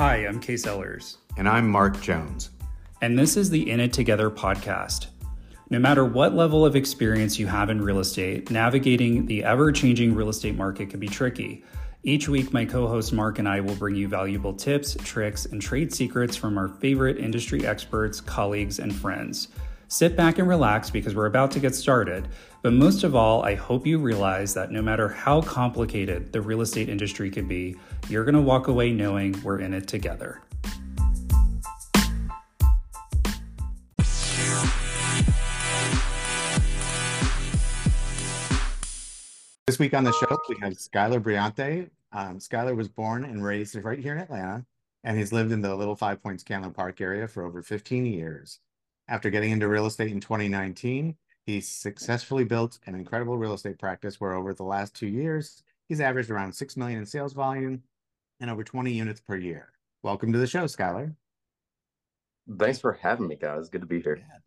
Hi, 0.00 0.28
I'm 0.28 0.38
Case 0.38 0.64
Ellers. 0.64 1.16
And 1.36 1.48
I'm 1.48 1.68
Mark 1.68 2.00
Jones. 2.00 2.50
And 3.02 3.18
this 3.18 3.36
is 3.36 3.50
the 3.50 3.68
In 3.68 3.80
It 3.80 3.92
Together 3.92 4.30
podcast. 4.30 5.08
No 5.70 5.80
matter 5.80 6.04
what 6.04 6.36
level 6.36 6.64
of 6.64 6.76
experience 6.76 7.36
you 7.36 7.48
have 7.48 7.68
in 7.68 7.82
real 7.82 7.98
estate, 7.98 8.48
navigating 8.48 9.26
the 9.26 9.42
ever 9.42 9.72
changing 9.72 10.14
real 10.14 10.28
estate 10.28 10.54
market 10.54 10.90
can 10.90 11.00
be 11.00 11.08
tricky. 11.08 11.64
Each 12.04 12.28
week, 12.28 12.52
my 12.52 12.64
co 12.64 12.86
host 12.86 13.12
Mark 13.12 13.40
and 13.40 13.48
I 13.48 13.58
will 13.58 13.74
bring 13.74 13.96
you 13.96 14.06
valuable 14.06 14.54
tips, 14.54 14.96
tricks, 15.02 15.46
and 15.46 15.60
trade 15.60 15.92
secrets 15.92 16.36
from 16.36 16.58
our 16.58 16.68
favorite 16.68 17.18
industry 17.18 17.66
experts, 17.66 18.20
colleagues, 18.20 18.78
and 18.78 18.94
friends. 18.94 19.48
Sit 19.90 20.16
back 20.16 20.38
and 20.38 20.46
relax 20.46 20.90
because 20.90 21.14
we're 21.14 21.24
about 21.24 21.50
to 21.52 21.60
get 21.60 21.74
started. 21.74 22.28
But 22.60 22.74
most 22.74 23.04
of 23.04 23.16
all, 23.16 23.42
I 23.42 23.54
hope 23.54 23.86
you 23.86 23.98
realize 23.98 24.52
that 24.52 24.70
no 24.70 24.82
matter 24.82 25.08
how 25.08 25.40
complicated 25.40 26.30
the 26.30 26.42
real 26.42 26.60
estate 26.60 26.90
industry 26.90 27.30
can 27.30 27.48
be, 27.48 27.74
you're 28.06 28.24
going 28.24 28.34
to 28.34 28.40
walk 28.42 28.68
away 28.68 28.92
knowing 28.92 29.42
we're 29.42 29.60
in 29.60 29.72
it 29.72 29.88
together. 29.88 30.42
This 39.66 39.78
week 39.78 39.94
on 39.94 40.04
the 40.04 40.12
show, 40.12 40.38
we 40.50 40.56
have 40.60 40.74
Skyler 40.74 41.18
Brillante. 41.18 41.88
Um, 42.12 42.40
Skyler 42.40 42.76
was 42.76 42.88
born 42.88 43.24
and 43.24 43.42
raised 43.42 43.74
right 43.76 43.98
here 43.98 44.12
in 44.12 44.18
Atlanta, 44.18 44.66
and 45.02 45.16
he's 45.16 45.32
lived 45.32 45.50
in 45.50 45.62
the 45.62 45.74
Little 45.74 45.96
Five 45.96 46.22
Points 46.22 46.42
Candler 46.42 46.74
Park 46.74 47.00
area 47.00 47.26
for 47.26 47.42
over 47.42 47.62
15 47.62 48.04
years. 48.04 48.60
After 49.10 49.30
getting 49.30 49.52
into 49.52 49.68
real 49.68 49.86
estate 49.86 50.12
in 50.12 50.20
2019, 50.20 51.16
he 51.46 51.60
successfully 51.62 52.44
built 52.44 52.78
an 52.84 52.94
incredible 52.94 53.38
real 53.38 53.54
estate 53.54 53.78
practice 53.78 54.20
where 54.20 54.34
over 54.34 54.52
the 54.52 54.64
last 54.64 54.94
two 54.94 55.06
years, 55.06 55.62
he's 55.88 56.02
averaged 56.02 56.28
around 56.28 56.52
6 56.52 56.76
million 56.76 56.98
in 56.98 57.06
sales 57.06 57.32
volume 57.32 57.82
and 58.40 58.50
over 58.50 58.62
20 58.62 58.92
units 58.92 59.20
per 59.20 59.36
year. 59.36 59.72
Welcome 60.02 60.30
to 60.34 60.38
the 60.38 60.46
show, 60.46 60.64
Skyler. 60.64 61.14
Thanks 62.58 62.78
for 62.78 62.92
having 62.92 63.28
me, 63.28 63.36
guys. 63.36 63.70
Good 63.70 63.80
to 63.80 63.86
be 63.86 64.02
here. 64.02 64.18
Yeah, 64.18 64.38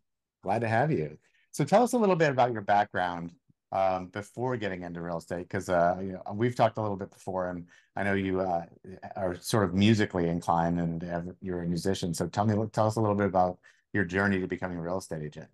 glad 0.44 0.60
to 0.60 0.68
have 0.68 0.92
you. 0.92 1.18
So 1.50 1.64
tell 1.64 1.82
us 1.82 1.92
a 1.92 1.98
little 1.98 2.16
bit 2.16 2.30
about 2.30 2.52
your 2.52 2.62
background 2.62 3.32
um, 3.72 4.06
before 4.08 4.56
getting 4.56 4.82
into 4.82 5.00
real 5.00 5.18
estate, 5.18 5.48
because 5.48 5.68
uh, 5.68 5.96
you 6.00 6.12
know, 6.12 6.22
we've 6.34 6.54
talked 6.54 6.78
a 6.78 6.82
little 6.82 6.96
bit 6.96 7.10
before, 7.10 7.48
and 7.48 7.66
I 7.96 8.04
know 8.04 8.14
you 8.14 8.40
uh, 8.40 8.66
are 9.16 9.34
sort 9.40 9.64
of 9.64 9.74
musically 9.74 10.28
inclined 10.28 10.78
and 10.78 11.02
have, 11.02 11.26
you're 11.40 11.62
a 11.62 11.66
musician. 11.66 12.14
So 12.14 12.28
tell 12.28 12.44
me, 12.44 12.54
tell 12.72 12.86
us 12.86 12.94
a 12.94 13.00
little 13.00 13.16
bit 13.16 13.26
about 13.26 13.58
your 13.92 14.04
journey 14.04 14.40
to 14.40 14.46
becoming 14.46 14.78
a 14.78 14.82
real 14.82 14.98
estate 14.98 15.22
agent. 15.22 15.48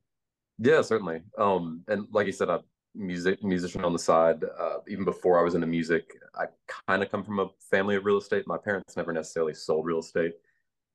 Yeah, 0.59 0.83
certainly. 0.83 1.23
Um, 1.37 1.83
and 1.89 2.07
like 2.13 2.27
you 2.27 2.33
said, 2.33 2.51
I'm 2.51 2.63
music 2.95 3.43
musician 3.45 3.85
on 3.85 3.93
the 3.93 3.99
side. 3.99 4.45
Uh, 4.59 4.79
even 4.89 5.05
before 5.05 5.39
I 5.39 5.43
was 5.43 5.55
into 5.55 5.67
music, 5.67 6.21
I 6.35 6.47
kind 6.89 7.03
of 7.03 7.11
come 7.11 7.25
from 7.25 7.39
a 7.39 7.49
family 7.71 7.97
of 7.97 8.05
real 8.05 8.19
estate. 8.19 8.47
My 8.47 8.59
parents 8.59 8.97
never 8.97 9.13
necessarily 9.13 9.55
sold 9.55 9.87
real 9.87 10.01
estate, 10.01 10.35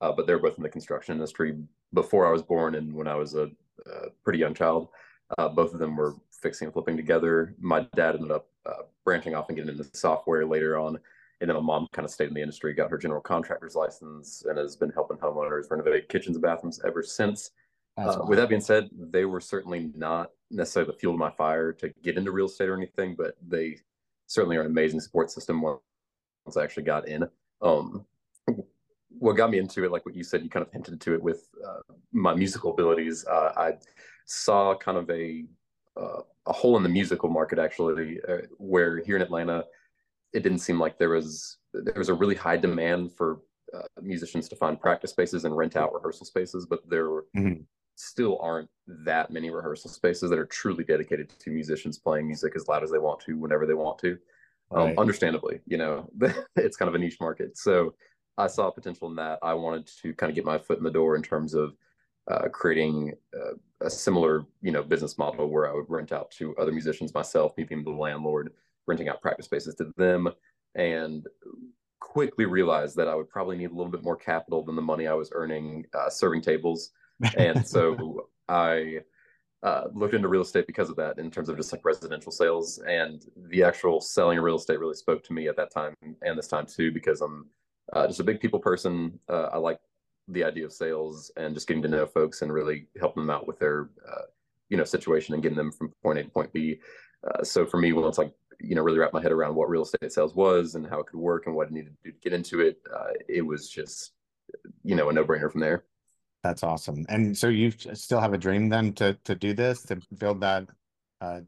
uh, 0.02 0.12
but 0.12 0.28
they're 0.28 0.40
both 0.40 0.58
in 0.58 0.64
the 0.64 0.70
construction 0.70 1.16
industry 1.16 1.58
before 1.94 2.28
I 2.28 2.32
was 2.32 2.42
born 2.42 2.76
and 2.76 2.94
when 2.94 3.08
I 3.08 3.16
was 3.16 3.36
a, 3.36 3.50
a 3.86 4.10
pretty 4.24 4.40
young 4.40 4.54
child. 4.54 4.90
Uh, 5.38 5.50
both 5.50 5.74
of 5.74 5.80
them 5.80 5.96
were 5.96 6.16
fixing 6.32 6.66
and 6.66 6.74
flipping 6.74 6.98
together. 6.98 7.56
My 7.60 7.88
dad 7.96 8.16
ended 8.16 8.32
up 8.32 8.50
uh, 8.66 8.84
branching 9.06 9.34
off 9.34 9.50
and 9.50 9.58
getting 9.58 9.72
into 9.72 9.90
software 9.94 10.46
later 10.46 10.78
on. 10.78 11.00
And 11.44 11.50
then 11.50 11.58
my 11.58 11.62
mom 11.62 11.90
kind 11.92 12.06
of 12.06 12.12
stayed 12.12 12.30
in 12.30 12.34
the 12.34 12.42
industry, 12.42 12.74
got 12.74 12.90
her 12.90 12.98
general 12.98 13.20
contractor's 13.20 13.76
license, 13.76 14.46
and 14.48 14.58
has 14.58 14.78
been 14.78 14.92
helping 14.92 15.18
homeowners 15.18 15.70
renovate 15.70 16.08
kitchens 16.08 16.38
and 16.38 16.42
bathrooms 16.42 16.80
ever 16.88 17.04
since. 17.04 17.52
Uh, 17.98 18.20
with 18.26 18.40
that 18.40 18.48
being 18.48 18.62
said, 18.62 18.90
they 18.94 19.26
were 19.26 19.42
certainly 19.42 19.92
not 19.94 20.32
necessarily 20.50 20.90
the 20.90 20.98
fuel 20.98 21.14
to 21.14 21.18
my 21.18 21.32
fire 21.32 21.74
to 21.74 21.90
get 22.02 22.18
into 22.18 22.32
real 22.32 22.46
estate 22.46 22.70
or 22.70 22.78
anything, 22.78 23.14
but 23.14 23.36
they 23.46 23.76
certainly 24.26 24.56
are 24.56 24.62
an 24.62 24.68
amazing 24.68 25.02
support 25.02 25.30
system 25.32 25.62
once 25.62 25.82
I 26.56 26.64
actually 26.64 26.84
got 26.84 27.10
in. 27.10 27.28
Um, 27.62 28.06
what 29.10 29.34
got 29.34 29.52
me 29.52 29.58
into 29.58 29.84
it, 29.84 29.92
like 29.92 30.06
what 30.06 30.16
you 30.16 30.24
said, 30.24 30.44
you 30.44 30.50
kind 30.50 30.66
of 30.66 30.72
hinted 30.72 31.02
to 31.02 31.14
it 31.14 31.22
with 31.22 31.50
uh, 31.68 31.94
my 32.14 32.34
musical 32.34 32.72
abilities. 32.72 33.26
Uh, 33.26 33.52
I 33.58 33.74
saw 34.24 34.76
kind 34.76 34.98
of 34.98 35.10
a 35.10 35.44
uh, 35.98 36.22
a 36.46 36.54
hole 36.54 36.78
in 36.78 36.84
the 36.84 36.90
musical 36.90 37.30
market 37.30 37.60
actually, 37.60 38.20
uh, 38.30 38.38
where 38.58 39.00
here 39.04 39.18
in 39.18 39.22
Atlanta, 39.22 39.66
it 40.34 40.44
didn't 40.44 40.60
seem 40.60 40.80
like 40.80 40.98
there 40.98 41.10
was 41.10 41.58
there 41.74 41.94
was 41.96 42.10
a 42.10 42.14
really 42.14 42.36
high 42.36 42.58
demand 42.58 43.12
for 43.12 43.42
uh, 43.74 43.82
musicians 44.02 44.48
to 44.50 44.56
find 44.56 44.80
practice 44.80 45.12
spaces 45.12 45.46
and 45.46 45.56
rent 45.56 45.76
out 45.76 45.94
rehearsal 45.94 46.26
spaces, 46.26 46.66
but 46.66 46.88
there 46.88 47.08
mm-hmm. 47.08 47.62
still 47.96 48.38
aren't 48.42 48.70
that 48.88 49.32
many 49.32 49.50
rehearsal 49.50 49.90
spaces 49.90 50.30
that 50.30 50.40
are 50.40 50.46
truly 50.46 50.84
dedicated 50.84 51.30
to 51.40 51.50
musicians 51.50 51.98
playing 51.98 52.28
music 52.28 52.54
as 52.56 52.68
loud 52.68 52.84
as 52.84 52.92
they 52.92 53.00
want 53.00 53.20
to 53.22 53.38
whenever 53.38 53.66
they 53.66 53.74
want 53.74 53.98
to. 54.00 54.18
Um, 54.72 54.88
right. 54.88 54.98
understandably, 54.98 55.60
you 55.68 55.78
know, 55.78 56.10
it's 56.56 56.78
kind 56.78 56.90
of 56.90 56.96
a 56.96 56.98
niche 56.98 57.18
market. 57.20 57.58
So 57.58 57.94
I 58.38 58.48
saw 58.48 58.72
potential 58.72 59.08
in 59.08 59.16
that. 59.18 59.40
I 59.44 59.54
wanted 59.54 59.88
to 60.02 60.14
kind 60.16 60.30
of 60.32 60.36
get 60.36 60.46
my 60.46 60.58
foot 60.58 60.80
in 60.80 60.84
the 60.84 60.92
door 60.92 61.16
in 61.16 61.22
terms 61.22 61.54
of 61.54 61.76
uh, 62.32 62.48
creating 62.50 63.14
uh, 63.36 63.54
a 63.82 63.90
similar, 63.90 64.46
you 64.62 64.72
know, 64.72 64.82
business 64.82 65.18
model 65.18 65.48
where 65.48 65.70
I 65.70 65.74
would 65.74 65.90
rent 65.90 66.12
out 66.12 66.32
to 66.32 66.56
other 66.58 66.72
musicians 66.72 67.14
myself, 67.14 67.56
me 67.58 67.66
being 67.66 67.84
the 67.84 67.92
landlord, 67.92 68.54
renting 68.88 69.10
out 69.10 69.22
practice 69.22 69.46
spaces 69.46 69.76
to 69.76 69.92
them, 69.98 70.30
and 70.76 71.26
quickly 72.00 72.46
realized 72.46 72.96
that 72.98 73.08
I 73.08 73.16
would 73.16 73.30
probably 73.30 73.58
need 73.58 73.72
a 73.72 73.76
little 73.76 73.92
bit 73.92 74.04
more 74.04 74.18
capital 74.18 74.64
than 74.64 74.76
the 74.76 74.82
money 74.82 75.08
I 75.08 75.14
was 75.14 75.32
earning 75.34 75.86
uh, 75.94 76.10
serving 76.10 76.42
tables, 76.42 76.92
and 77.38 77.66
so 77.68 78.28
I 78.50 79.00
uh, 79.64 79.86
looked 79.94 80.14
into 80.14 80.28
real 80.28 80.42
estate 80.42 80.68
because 80.68 80.90
of 80.90 80.98
that 80.98 81.18
in 81.18 81.32
terms 81.32 81.48
of 81.48 81.56
just 81.56 81.72
like 81.72 81.86
residential 81.86 82.32
sales 82.32 82.80
and 82.86 83.24
the 83.48 83.64
actual 83.64 84.02
selling 84.02 84.38
of 84.38 84.44
real 84.44 84.58
estate 84.58 84.78
really 84.78 84.94
spoke 84.94 85.24
to 85.24 85.32
me 85.32 85.48
at 85.48 85.56
that 85.56 85.72
time 85.72 85.96
and 86.22 86.38
this 86.38 86.50
time 86.50 86.66
too 86.66 86.92
because 86.92 87.22
I'm 87.22 87.48
uh, 87.94 88.06
just 88.08 88.20
a 88.20 88.26
big 88.26 88.42
people 88.42 88.60
person. 88.60 89.18
Uh, 89.30 89.50
I 89.54 89.58
like 89.58 89.80
the 90.28 90.44
idea 90.44 90.66
of 90.66 90.74
sales 90.74 91.32
and 91.38 91.54
just 91.54 91.68
getting 91.68 91.84
to 91.84 91.90
know 91.90 92.06
folks 92.06 92.42
and 92.42 92.52
really 92.52 92.88
helping 93.00 93.24
them 93.24 93.30
out 93.30 93.48
with 93.48 93.58
their 93.60 93.90
uh, 94.10 94.24
you 94.70 94.78
know 94.78 94.84
situation 94.84 95.34
and 95.34 95.44
getting 95.44 95.58
them 95.58 95.72
from 95.72 95.94
point 96.02 96.20
A 96.20 96.24
to 96.24 96.30
point 96.30 96.52
B. 96.52 96.80
Uh, 97.26 97.44
so 97.44 97.66
for 97.66 97.78
me, 97.78 97.94
once 97.94 98.20
I 98.20 98.32
you 98.64 98.76
know 98.76 98.82
really 98.82 98.98
wrap 98.98 99.14
my 99.14 99.22
head 99.22 99.32
around 99.32 99.56
what 99.56 99.70
real 99.70 99.84
estate 99.84 100.12
sales 100.12 100.34
was 100.34 100.76
and 100.76 100.88
how 100.88 101.00
it 101.00 101.08
could 101.08 101.20
work 101.20 101.46
and 101.46 101.56
what 101.56 101.68
I 101.68 101.72
needed 101.72 101.96
to 102.04 102.12
do 102.12 102.12
to 102.12 102.20
get 102.20 102.34
into 102.34 102.62
it, 102.62 102.80
uh, 102.94 103.12
it 103.28 103.42
was 103.42 103.70
just 103.70 104.14
you 104.84 104.96
know 104.96 105.10
a 105.10 105.14
no 105.14 105.24
brainer 105.24 105.52
from 105.52 105.62
there. 105.62 105.84
That's 106.44 106.64
awesome. 106.64 107.06
And 107.10 107.38
so 107.38 107.48
you 107.48 107.72
still 107.72 108.20
have 108.20 108.34
a 108.34 108.38
dream 108.38 108.70
then 108.70 108.94
to 108.94 109.18
to 109.26 109.36
do 109.36 109.54
this 109.54 109.84
to 109.84 110.00
build 110.18 110.42
that 110.42 110.68
uh, 111.22 111.42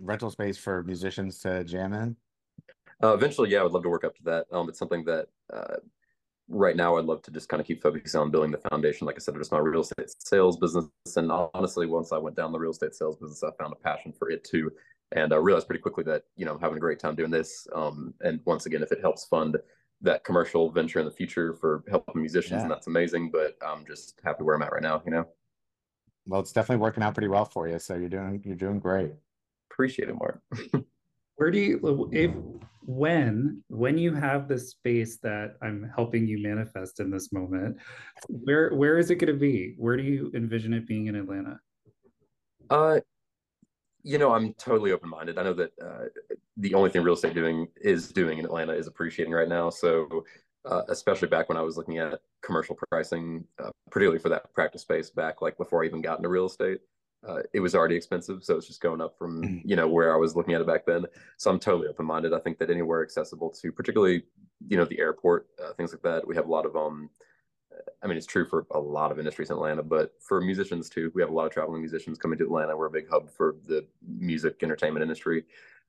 rental 0.00 0.30
space 0.30 0.58
for 0.58 0.82
musicians 0.82 1.38
to 1.40 1.64
jam 1.64 1.92
in. 1.92 2.16
Uh, 3.02 3.14
eventually, 3.14 3.50
yeah, 3.50 3.60
I 3.60 3.62
would 3.64 3.72
love 3.72 3.82
to 3.82 3.90
work 3.90 4.04
up 4.04 4.16
to 4.16 4.22
that. 4.24 4.46
Um, 4.52 4.68
it's 4.68 4.78
something 4.78 5.04
that 5.04 5.26
uh, 5.52 5.76
right 6.48 6.76
now 6.76 6.96
I'd 6.96 7.04
love 7.04 7.22
to 7.22 7.30
just 7.30 7.48
kind 7.48 7.60
of 7.60 7.66
keep 7.66 7.82
focusing 7.82 8.20
on 8.20 8.30
building 8.30 8.50
the 8.50 8.58
foundation. 8.70 9.06
Like 9.06 9.16
I 9.16 9.18
said, 9.18 9.34
just 9.36 9.52
my 9.52 9.58
real 9.58 9.82
estate 9.82 10.14
sales 10.18 10.56
business. 10.56 10.86
And 11.16 11.30
honestly, 11.30 11.86
once 11.86 12.12
I 12.12 12.18
went 12.18 12.36
down 12.36 12.52
the 12.52 12.58
real 12.58 12.70
estate 12.70 12.94
sales 12.94 13.16
business, 13.16 13.42
I 13.42 13.50
found 13.60 13.72
a 13.72 13.76
passion 13.76 14.12
for 14.12 14.30
it 14.30 14.44
too 14.44 14.70
and 15.12 15.32
I 15.32 15.36
realized 15.36 15.66
pretty 15.66 15.82
quickly 15.82 16.04
that 16.04 16.22
you 16.36 16.44
know 16.44 16.54
I'm 16.54 16.60
having 16.60 16.76
a 16.76 16.80
great 16.80 16.98
time 16.98 17.14
doing 17.14 17.30
this. 17.30 17.66
Um, 17.74 18.14
and 18.20 18.40
once 18.44 18.66
again, 18.66 18.82
if 18.82 18.92
it 18.92 19.00
helps 19.00 19.24
fund 19.26 19.56
that 20.00 20.24
commercial 20.24 20.70
venture 20.70 20.98
in 20.98 21.04
the 21.06 21.10
future 21.10 21.54
for 21.54 21.84
helping 21.88 22.20
musicians, 22.20 22.58
yeah. 22.58 22.62
and 22.62 22.70
that's 22.70 22.86
amazing. 22.86 23.30
But 23.30 23.56
I'm 23.64 23.86
just 23.86 24.20
happy 24.24 24.44
where 24.44 24.54
I'm 24.54 24.62
at 24.62 24.72
right 24.72 24.82
now. 24.82 25.02
You 25.04 25.12
know. 25.12 25.24
Well, 26.26 26.40
it's 26.40 26.52
definitely 26.52 26.82
working 26.82 27.02
out 27.02 27.14
pretty 27.14 27.28
well 27.28 27.44
for 27.44 27.68
you. 27.68 27.78
So 27.78 27.94
you're 27.94 28.08
doing 28.08 28.42
you're 28.44 28.56
doing 28.56 28.80
great. 28.80 29.12
Appreciate 29.70 30.08
it, 30.08 30.16
Mark. 30.18 30.40
where 31.36 31.50
do 31.50 31.58
you 31.58 32.08
if 32.12 32.32
when 32.86 33.62
when 33.68 33.96
you 33.98 34.12
have 34.14 34.46
this 34.46 34.70
space 34.70 35.18
that 35.18 35.56
i'm 35.62 35.90
helping 35.94 36.26
you 36.26 36.38
manifest 36.42 37.00
in 37.00 37.10
this 37.10 37.32
moment 37.32 37.76
where 38.28 38.74
where 38.74 38.98
is 38.98 39.10
it 39.10 39.16
going 39.16 39.32
to 39.32 39.38
be 39.38 39.74
where 39.78 39.96
do 39.96 40.02
you 40.02 40.30
envision 40.34 40.74
it 40.74 40.86
being 40.86 41.06
in 41.06 41.16
atlanta 41.16 41.58
uh 42.70 43.00
you 44.04 44.18
know, 44.18 44.32
I'm 44.32 44.52
totally 44.54 44.92
open 44.92 45.08
minded. 45.08 45.38
I 45.38 45.42
know 45.42 45.54
that 45.54 45.72
uh, 45.82 46.34
the 46.58 46.74
only 46.74 46.90
thing 46.90 47.02
real 47.02 47.14
estate 47.14 47.34
doing 47.34 47.66
is 47.80 48.12
doing 48.12 48.38
in 48.38 48.44
Atlanta 48.44 48.74
is 48.74 48.86
appreciating 48.86 49.32
right 49.32 49.48
now. 49.48 49.70
So, 49.70 50.24
uh, 50.66 50.82
especially 50.88 51.28
back 51.28 51.48
when 51.48 51.58
I 51.58 51.62
was 51.62 51.78
looking 51.78 51.98
at 51.98 52.20
commercial 52.42 52.78
pricing, 52.90 53.44
uh, 53.58 53.70
particularly 53.90 54.18
for 54.18 54.28
that 54.28 54.52
practice 54.52 54.82
space 54.82 55.10
back 55.10 55.40
like 55.40 55.56
before 55.56 55.82
I 55.82 55.86
even 55.86 56.02
got 56.02 56.18
into 56.18 56.28
real 56.28 56.46
estate, 56.46 56.80
uh, 57.26 57.40
it 57.54 57.60
was 57.60 57.74
already 57.74 57.96
expensive. 57.96 58.44
So 58.44 58.56
it's 58.56 58.66
just 58.66 58.82
going 58.82 59.00
up 59.00 59.16
from 59.18 59.42
mm-hmm. 59.42 59.68
you 59.68 59.74
know 59.74 59.88
where 59.88 60.12
I 60.12 60.18
was 60.18 60.36
looking 60.36 60.52
at 60.52 60.60
it 60.60 60.66
back 60.66 60.84
then. 60.84 61.06
So 61.38 61.50
I'm 61.50 61.58
totally 61.58 61.88
open 61.88 62.04
minded. 62.04 62.34
I 62.34 62.40
think 62.40 62.58
that 62.58 62.70
anywhere 62.70 63.02
accessible 63.02 63.50
to, 63.62 63.72
particularly 63.72 64.24
you 64.68 64.76
know 64.76 64.84
the 64.84 65.00
airport, 65.00 65.46
uh, 65.62 65.72
things 65.72 65.92
like 65.92 66.02
that. 66.02 66.28
We 66.28 66.36
have 66.36 66.46
a 66.46 66.50
lot 66.50 66.66
of 66.66 66.76
um 66.76 67.08
I 68.04 68.06
mean, 68.06 68.18
it's 68.18 68.26
true 68.26 68.46
for 68.46 68.66
a 68.72 68.78
lot 68.78 69.10
of 69.10 69.18
industries 69.18 69.48
in 69.48 69.56
Atlanta, 69.56 69.82
but 69.82 70.12
for 70.20 70.40
musicians 70.42 70.90
too, 70.90 71.10
we 71.14 71.22
have 71.22 71.30
a 71.30 71.34
lot 71.34 71.46
of 71.46 71.52
traveling 71.52 71.80
musicians 71.80 72.18
coming 72.18 72.38
to 72.38 72.44
Atlanta. 72.44 72.76
We're 72.76 72.86
a 72.86 72.90
big 72.90 73.08
hub 73.08 73.30
for 73.30 73.56
the 73.66 73.86
music 74.06 74.62
entertainment 74.62 75.02
industry. 75.02 75.44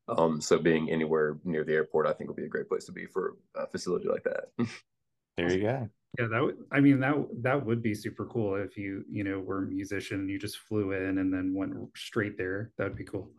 Um, 0.08 0.40
so 0.40 0.58
being 0.58 0.90
anywhere 0.90 1.38
near 1.44 1.66
the 1.66 1.74
airport, 1.74 2.08
I 2.08 2.14
think 2.14 2.30
would 2.30 2.38
be 2.38 2.46
a 2.46 2.50
great 2.50 2.70
place 2.70 2.86
to 2.86 2.94
be 2.94 3.06
for 3.06 3.36
a 3.56 3.68
facility 3.68 4.08
like 4.08 4.24
that. 4.24 4.46
there 5.38 5.52
you 5.52 5.62
go. 5.62 5.90
Yeah, 6.18 6.28
that 6.28 6.42
would. 6.42 6.58
I 6.72 6.80
mean, 6.80 7.02
that 7.02 7.16
that 7.42 7.66
would 7.66 7.82
be 7.82 7.94
super 7.94 8.26
cool 8.26 8.56
if 8.56 8.78
you 8.78 9.04
you 9.10 9.26
know 9.26 9.40
were 9.40 9.64
a 9.64 9.68
musician 9.68 10.22
and 10.22 10.30
you 10.30 10.40
just 10.40 10.60
flew 10.60 10.94
in 10.94 11.18
and 11.18 11.34
then 11.34 11.54
went 11.54 11.74
straight 11.98 12.38
there. 12.38 12.72
That'd 12.78 12.96
be 12.96 13.04
cool. 13.04 13.30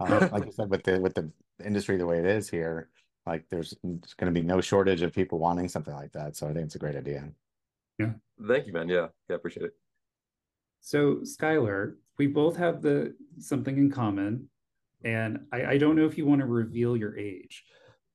Uh, 0.00 0.28
like 0.32 0.46
I 0.46 0.50
said, 0.50 0.70
with 0.70 0.82
the 0.82 0.98
with 0.98 1.14
the 1.14 1.30
industry 1.64 1.96
the 1.98 2.06
way 2.06 2.18
it 2.18 2.26
is 2.26 2.48
here, 2.50 2.88
like 3.26 3.44
there's 3.50 3.74
going 3.82 4.00
to 4.26 4.30
be 4.32 4.42
no 4.42 4.60
shortage 4.60 5.02
of 5.02 5.12
people 5.12 5.38
wanting 5.38 5.68
something 5.68 5.94
like 5.94 6.12
that. 6.12 6.36
So 6.36 6.48
I 6.48 6.52
think 6.52 6.66
it's 6.66 6.74
a 6.74 6.80
great 6.80 6.96
idea. 6.96 7.30
Yeah. 8.00 8.46
Thank 8.48 8.66
you, 8.66 8.72
man. 8.72 8.88
Yeah. 8.88 9.08
Yeah. 9.28 9.36
Appreciate 9.36 9.66
it. 9.66 9.72
So 10.80 11.16
Skyler, 11.16 11.96
we 12.18 12.26
both 12.26 12.56
have 12.56 12.82
the 12.82 13.14
something 13.38 13.76
in 13.76 13.90
common. 13.90 14.48
And 15.04 15.46
I, 15.52 15.64
I 15.64 15.78
don't 15.78 15.96
know 15.96 16.06
if 16.06 16.18
you 16.18 16.26
want 16.26 16.40
to 16.40 16.46
reveal 16.46 16.96
your 16.96 17.18
age, 17.18 17.64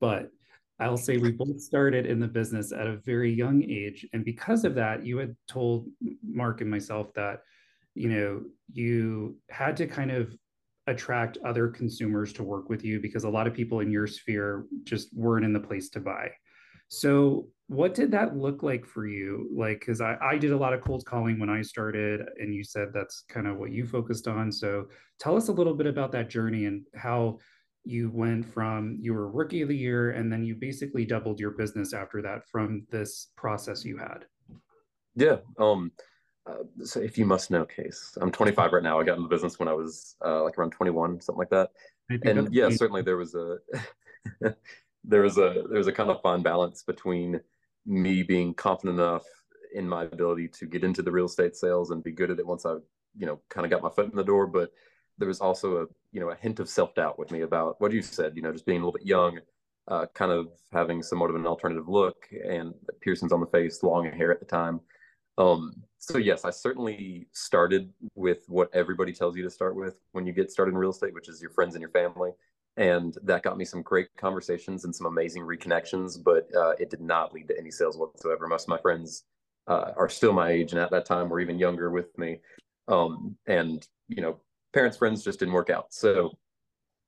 but 0.00 0.30
I'll 0.78 0.96
say 0.96 1.16
we 1.16 1.32
both 1.32 1.60
started 1.60 2.06
in 2.06 2.20
the 2.20 2.28
business 2.28 2.70
at 2.70 2.86
a 2.86 2.98
very 2.98 3.32
young 3.32 3.62
age. 3.62 4.06
And 4.12 4.24
because 4.24 4.64
of 4.64 4.74
that, 4.74 5.04
you 5.04 5.16
had 5.16 5.34
told 5.48 5.88
Mark 6.22 6.60
and 6.60 6.70
myself 6.70 7.12
that, 7.14 7.40
you 7.94 8.10
know, 8.10 8.42
you 8.72 9.38
had 9.48 9.76
to 9.78 9.86
kind 9.86 10.10
of 10.10 10.36
attract 10.86 11.38
other 11.44 11.68
consumers 11.68 12.32
to 12.34 12.44
work 12.44 12.68
with 12.68 12.84
you 12.84 13.00
because 13.00 13.24
a 13.24 13.28
lot 13.28 13.46
of 13.46 13.54
people 13.54 13.80
in 13.80 13.90
your 13.90 14.06
sphere 14.06 14.66
just 14.84 15.08
weren't 15.16 15.44
in 15.44 15.52
the 15.52 15.60
place 15.60 15.88
to 15.90 16.00
buy. 16.00 16.30
So, 16.88 17.48
what 17.68 17.94
did 17.94 18.12
that 18.12 18.36
look 18.36 18.62
like 18.62 18.86
for 18.86 19.06
you? 19.06 19.50
Like, 19.52 19.80
because 19.80 20.00
I, 20.00 20.16
I 20.22 20.38
did 20.38 20.52
a 20.52 20.56
lot 20.56 20.72
of 20.72 20.82
cold 20.82 21.04
calling 21.04 21.38
when 21.40 21.50
I 21.50 21.62
started, 21.62 22.20
and 22.38 22.54
you 22.54 22.62
said 22.62 22.88
that's 22.92 23.24
kind 23.28 23.46
of 23.46 23.56
what 23.56 23.72
you 23.72 23.86
focused 23.86 24.28
on. 24.28 24.52
So, 24.52 24.86
tell 25.18 25.36
us 25.36 25.48
a 25.48 25.52
little 25.52 25.74
bit 25.74 25.86
about 25.86 26.12
that 26.12 26.30
journey 26.30 26.66
and 26.66 26.84
how 26.94 27.38
you 27.84 28.10
went 28.10 28.44
from 28.44 28.98
you 29.00 29.14
were 29.14 29.30
rookie 29.30 29.62
of 29.62 29.68
the 29.68 29.76
year, 29.76 30.12
and 30.12 30.32
then 30.32 30.44
you 30.44 30.54
basically 30.54 31.04
doubled 31.04 31.40
your 31.40 31.52
business 31.52 31.92
after 31.92 32.22
that 32.22 32.48
from 32.48 32.86
this 32.90 33.28
process 33.36 33.84
you 33.84 33.96
had. 33.96 34.26
Yeah. 35.14 35.36
Um, 35.58 35.92
uh, 36.48 36.62
so 36.84 37.00
if 37.00 37.18
you 37.18 37.26
must 37.26 37.50
know 37.50 37.64
case 37.64 38.16
i'm 38.20 38.30
25 38.30 38.72
right 38.72 38.82
now 38.84 39.00
i 39.00 39.02
got 39.02 39.16
in 39.16 39.22
the 39.24 39.28
business 39.28 39.58
when 39.58 39.66
i 39.66 39.72
was 39.72 40.14
uh, 40.24 40.44
like 40.44 40.56
around 40.56 40.70
21 40.70 41.20
something 41.20 41.38
like 41.38 41.50
that 41.50 41.70
and 42.24 42.54
yeah 42.54 42.68
certainly 42.68 43.02
there 43.02 43.16
was 43.16 43.34
a 43.34 43.56
there 45.06 45.22
was 45.22 45.38
a 45.38 45.64
there 45.68 45.78
was 45.78 45.86
a 45.86 45.92
kind 45.92 46.10
of 46.10 46.20
fine 46.22 46.42
balance 46.42 46.82
between 46.82 47.40
me 47.86 48.22
being 48.22 48.52
confident 48.54 48.98
enough 48.98 49.24
in 49.74 49.88
my 49.88 50.04
ability 50.04 50.48
to 50.48 50.66
get 50.66 50.84
into 50.84 51.02
the 51.02 51.10
real 51.10 51.26
estate 51.26 51.54
sales 51.54 51.90
and 51.90 52.02
be 52.02 52.12
good 52.12 52.30
at 52.30 52.38
it 52.38 52.46
once 52.46 52.66
i 52.66 52.74
you 53.16 53.26
know 53.26 53.40
kind 53.48 53.64
of 53.64 53.70
got 53.70 53.82
my 53.82 53.90
foot 53.90 54.10
in 54.10 54.16
the 54.16 54.24
door 54.24 54.46
but 54.46 54.72
there 55.18 55.28
was 55.28 55.40
also 55.40 55.82
a 55.82 55.86
you 56.12 56.20
know 56.20 56.30
a 56.30 56.36
hint 56.36 56.60
of 56.60 56.68
self-doubt 56.68 57.18
with 57.18 57.30
me 57.30 57.42
about 57.42 57.80
what 57.80 57.92
you 57.92 58.02
said 58.02 58.36
you 58.36 58.42
know 58.42 58.52
just 58.52 58.66
being 58.66 58.80
a 58.80 58.84
little 58.84 58.98
bit 58.98 59.06
young 59.06 59.38
uh, 59.88 60.06
kind 60.14 60.32
of 60.32 60.48
having 60.72 61.00
somewhat 61.02 61.30
of 61.30 61.36
an 61.36 61.46
alternative 61.46 61.88
look 61.88 62.26
and 62.48 62.74
piercings 63.00 63.32
on 63.32 63.40
the 63.40 63.46
face 63.46 63.82
long 63.82 64.10
hair 64.10 64.32
at 64.32 64.40
the 64.40 64.46
time 64.46 64.80
um, 65.38 65.82
so 65.98 66.18
yes, 66.18 66.44
I 66.44 66.50
certainly 66.50 67.26
started 67.32 67.92
with 68.14 68.44
what 68.48 68.70
everybody 68.72 69.12
tells 69.12 69.36
you 69.36 69.42
to 69.42 69.50
start 69.50 69.76
with 69.76 69.98
when 70.12 70.26
you 70.26 70.32
get 70.32 70.50
started 70.50 70.72
in 70.72 70.78
real 70.78 70.90
estate, 70.90 71.14
which 71.14 71.28
is 71.28 71.40
your 71.40 71.50
friends 71.50 71.74
and 71.74 71.82
your 71.82 71.90
family. 71.90 72.30
And 72.76 73.16
that 73.22 73.42
got 73.42 73.56
me 73.56 73.64
some 73.64 73.82
great 73.82 74.08
conversations 74.18 74.84
and 74.84 74.94
some 74.94 75.06
amazing 75.06 75.42
reconnections, 75.42 76.22
but 76.22 76.46
uh, 76.54 76.72
it 76.78 76.90
did 76.90 77.00
not 77.00 77.32
lead 77.32 77.48
to 77.48 77.58
any 77.58 77.70
sales 77.70 77.96
whatsoever. 77.96 78.46
Most 78.46 78.64
of 78.64 78.68
my 78.68 78.78
friends 78.78 79.24
uh, 79.66 79.92
are 79.96 80.08
still 80.08 80.32
my 80.32 80.50
age 80.50 80.72
and 80.72 80.80
at 80.80 80.90
that 80.90 81.06
time 81.06 81.28
were 81.28 81.40
even 81.40 81.58
younger 81.58 81.90
with 81.90 82.16
me. 82.18 82.38
Um, 82.88 83.36
and, 83.46 83.86
you 84.08 84.20
know, 84.20 84.40
parents, 84.74 84.98
friends 84.98 85.24
just 85.24 85.38
didn't 85.38 85.54
work 85.54 85.70
out. 85.70 85.86
So 85.90 86.32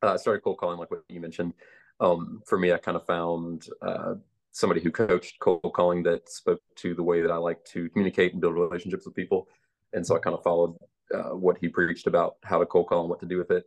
uh, 0.03 0.15
I 0.15 0.17
started 0.17 0.43
cold 0.43 0.59
calling, 0.59 0.79
like 0.79 0.91
what 0.91 1.05
you 1.09 1.20
mentioned. 1.20 1.53
Um, 2.00 2.41
for 2.47 2.59
me, 2.59 2.73
I 2.73 2.79
kind 2.79 2.97
of 2.97 3.05
found 3.05 3.67
uh, 3.82 4.15
somebody 4.53 4.81
who 4.81 4.91
coached 4.91 5.38
cold 5.41 5.73
calling 5.75 6.03
that 6.05 6.29
spoke 6.31 6.62
to 6.76 6.94
the 6.94 7.03
way 7.03 7.20
that 7.20 7.31
I 7.31 7.37
like 7.37 7.62
to 7.67 7.91
communicate 7.91 8.32
and 8.32 8.41
build 8.41 8.55
relationships 8.55 9.05
with 9.05 9.15
people. 9.15 9.49
And 9.93 10.06
so 10.06 10.17
I 10.17 10.19
kind 10.19 10.35
of 10.35 10.43
followed 10.43 10.76
uh, 11.15 11.35
what 11.35 11.59
he 11.61 11.69
preached 11.69 12.06
about 12.06 12.37
how 12.43 12.59
to 12.59 12.67
cold 12.67 12.88
call 12.88 13.00
and 13.00 13.11
what 13.11 13.20
to 13.20 13.26
do 13.26 13.38
with 13.38 13.50
it. 13.50 13.65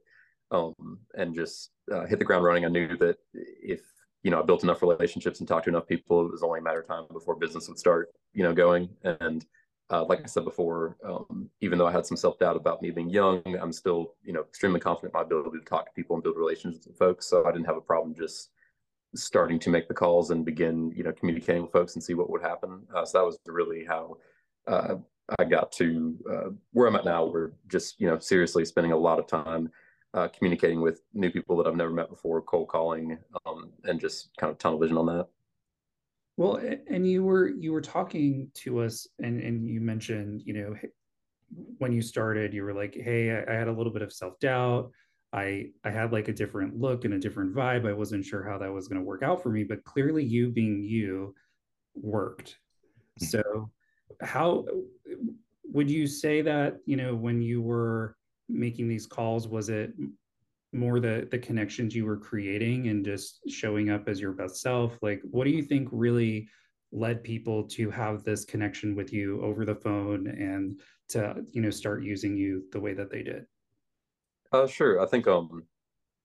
Um, 0.51 0.99
and 1.15 1.33
just 1.33 1.71
uh, 1.91 2.05
hit 2.05 2.19
the 2.19 2.25
ground 2.25 2.43
running. 2.43 2.65
I 2.65 2.67
knew 2.67 2.97
that 2.97 3.17
if, 3.33 3.81
you 4.23 4.31
know, 4.31 4.41
I 4.41 4.45
built 4.45 4.63
enough 4.63 4.81
relationships 4.81 5.39
and 5.39 5.47
talked 5.47 5.63
to 5.63 5.69
enough 5.69 5.87
people, 5.87 6.25
it 6.25 6.31
was 6.31 6.43
only 6.43 6.59
a 6.59 6.61
matter 6.61 6.81
of 6.81 6.87
time 6.87 7.05
before 7.11 7.35
business 7.35 7.69
would 7.69 7.79
start, 7.79 8.09
you 8.33 8.43
know, 8.43 8.53
going. 8.53 8.89
And 9.03 9.45
uh, 9.89 10.05
like 10.05 10.21
I 10.23 10.25
said 10.25 10.45
before, 10.45 10.97
um, 11.05 11.49
even 11.61 11.77
though 11.77 11.87
I 11.87 11.91
had 11.91 12.05
some 12.05 12.17
self 12.17 12.39
doubt 12.39 12.55
about 12.55 12.81
me 12.81 12.91
being 12.91 13.09
young, 13.09 13.41
I'm 13.61 13.73
still, 13.73 14.15
you 14.23 14.33
know, 14.33 14.41
extremely 14.41 14.79
confident 14.79 15.13
in 15.13 15.19
my 15.19 15.25
ability 15.25 15.59
to 15.59 15.65
talk 15.65 15.85
to 15.85 15.91
people 15.93 16.15
and 16.15 16.23
build 16.23 16.37
relationships 16.37 16.87
with 16.87 16.97
folks. 16.97 17.27
So 17.27 17.45
I 17.45 17.51
didn't 17.51 17.67
have 17.67 17.77
a 17.77 17.81
problem 17.81 18.15
just 18.15 18.51
starting 19.15 19.59
to 19.59 19.69
make 19.69 19.87
the 19.87 19.93
calls 19.93 20.31
and 20.31 20.45
begin, 20.45 20.91
you 20.95 21.03
know, 21.03 21.11
communicating 21.11 21.63
with 21.63 21.71
folks 21.71 21.95
and 21.95 22.03
see 22.03 22.13
what 22.13 22.29
would 22.29 22.41
happen. 22.41 22.83
Uh, 22.95 23.05
so 23.05 23.17
that 23.17 23.25
was 23.25 23.37
really 23.45 23.83
how 23.83 24.17
uh, 24.67 24.95
I 25.39 25.43
got 25.43 25.71
to 25.73 26.17
uh, 26.31 26.49
where 26.71 26.87
I'm 26.87 26.95
at 26.95 27.05
now. 27.05 27.25
We're 27.25 27.51
just, 27.67 27.99
you 27.99 28.07
know, 28.07 28.19
seriously 28.19 28.63
spending 28.63 28.93
a 28.93 28.97
lot 28.97 29.19
of 29.19 29.27
time 29.27 29.69
uh, 30.13 30.27
communicating 30.27 30.81
with 30.81 31.01
new 31.13 31.29
people 31.29 31.57
that 31.57 31.67
I've 31.67 31.75
never 31.75 31.91
met 31.91 32.09
before, 32.09 32.41
cold 32.41 32.67
calling, 32.67 33.17
um, 33.45 33.71
and 33.83 33.99
just 33.99 34.29
kind 34.37 34.51
of 34.51 34.57
tunnel 34.57 34.79
vision 34.79 34.97
on 34.97 35.05
that. 35.07 35.27
Well, 36.37 36.59
and 36.87 37.09
you 37.09 37.23
were 37.23 37.49
you 37.49 37.71
were 37.71 37.81
talking 37.81 38.49
to 38.55 38.81
us, 38.81 39.07
and 39.19 39.41
and 39.41 39.69
you 39.69 39.81
mentioned, 39.81 40.41
you 40.45 40.53
know, 40.53 40.75
when 41.77 41.91
you 41.91 42.01
started, 42.01 42.53
you 42.53 42.63
were 42.63 42.73
like, 42.73 42.95
"Hey, 42.95 43.31
I, 43.31 43.51
I 43.51 43.55
had 43.55 43.67
a 43.67 43.73
little 43.73 43.93
bit 43.93 44.01
of 44.01 44.13
self 44.13 44.39
doubt." 44.39 44.91
I 45.33 45.67
I 45.83 45.91
had 45.91 46.11
like 46.11 46.27
a 46.27 46.33
different 46.33 46.79
look 46.79 47.05
and 47.05 47.13
a 47.13 47.19
different 47.19 47.55
vibe. 47.55 47.87
I 47.87 47.93
wasn't 47.93 48.25
sure 48.25 48.43
how 48.43 48.57
that 48.57 48.71
was 48.71 48.87
going 48.87 48.99
to 48.99 49.05
work 49.05 49.23
out 49.23 49.41
for 49.41 49.49
me, 49.49 49.63
but 49.63 49.83
clearly 49.83 50.23
you 50.23 50.49
being 50.49 50.83
you 50.83 51.35
worked. 51.95 52.57
Hmm. 53.19 53.25
So 53.25 53.71
how 54.21 54.65
would 55.63 55.89
you 55.89 56.05
say 56.05 56.41
that, 56.41 56.77
you 56.85 56.97
know, 56.97 57.15
when 57.15 57.41
you 57.41 57.61
were 57.61 58.17
making 58.51 58.87
these 58.87 59.05
calls, 59.05 59.47
was 59.47 59.69
it 59.69 59.93
more 60.73 60.99
the 60.99 61.27
the 61.31 61.37
connections 61.37 61.93
you 61.93 62.05
were 62.05 62.17
creating 62.17 62.87
and 62.87 63.03
just 63.03 63.41
showing 63.49 63.89
up 63.89 64.07
as 64.07 64.19
your 64.19 64.31
best 64.31 64.61
self? 64.61 64.97
Like 65.01 65.21
what 65.23 65.45
do 65.45 65.51
you 65.51 65.63
think 65.63 65.89
really 65.91 66.47
led 66.91 67.23
people 67.23 67.63
to 67.63 67.89
have 67.89 68.23
this 68.23 68.45
connection 68.45 68.95
with 68.95 69.13
you 69.13 69.41
over 69.41 69.65
the 69.65 69.75
phone 69.75 70.27
and 70.27 70.79
to, 71.09 71.43
you 71.51 71.61
know, 71.61 71.69
start 71.69 72.03
using 72.03 72.35
you 72.35 72.63
the 72.71 72.79
way 72.79 72.93
that 72.93 73.09
they 73.09 73.23
did? 73.23 73.45
Uh, 74.51 74.67
sure. 74.67 75.01
I 75.01 75.05
think, 75.05 75.27
um, 75.27 75.63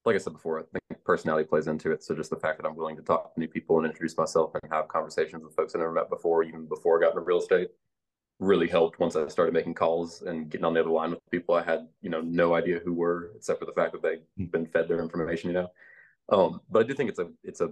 like 0.05 0.17
I 0.17 0.19
said 0.19 0.33
before, 0.33 0.61
I 0.61 0.63
think 0.63 1.05
personality 1.05 1.47
plays 1.47 1.69
into 1.69 1.93
it. 1.93 2.03
So 2.03 2.15
just 2.15 2.31
the 2.31 2.37
fact 2.37 2.61
that 2.61 2.69
I'm 2.69 2.77
willing 2.77 2.97
to 2.97 3.03
talk 3.03 3.35
to 3.35 3.41
new 3.41 3.49
people 3.49 3.79
and 3.79 3.87
introduce 3.87 4.17
myself 4.17 4.53
and 4.61 4.73
have 4.73 4.89
conversations 4.89 5.45
with 5.45 5.55
folks 5.55 5.75
I 5.75 5.79
never 5.79 5.93
met 5.93 6.11
before, 6.11 6.43
even 6.43 6.67
before 6.67 6.99
I 6.99 7.07
got 7.07 7.13
into 7.13 7.23
real 7.23 7.39
estate, 7.39 7.69
really 8.39 8.69
helped 8.69 8.99
once 8.99 9.17
I 9.17 9.27
started 9.29 9.55
making 9.55 9.75
calls 9.75 10.23
and 10.23 10.51
getting 10.51 10.65
on 10.65 10.75
the 10.75 10.81
other 10.81 10.91
line 10.91 11.11
with 11.11 11.21
people 11.31 11.55
I 11.55 11.63
had, 11.63 11.89
you 12.03 12.11
know, 12.11 12.21
no 12.21 12.55
idea 12.55 12.81
who 12.85 12.93
were, 12.93 13.33
except 13.35 13.59
for 13.59 13.67
the 13.67 13.73
fact 13.73 13.93
that 13.93 14.03
they've 14.03 14.23
hmm. 14.37 14.45
been 14.47 14.67
fed 14.67 14.89
their 14.89 15.01
information, 15.01 15.51
you 15.51 15.55
know. 15.55 15.69
Um, 16.29 16.61
but 16.71 16.85
I 16.85 16.87
do 16.87 16.95
think 16.95 17.09
it's 17.09 17.19
a 17.19 17.31
it's 17.45 17.61
a 17.61 17.71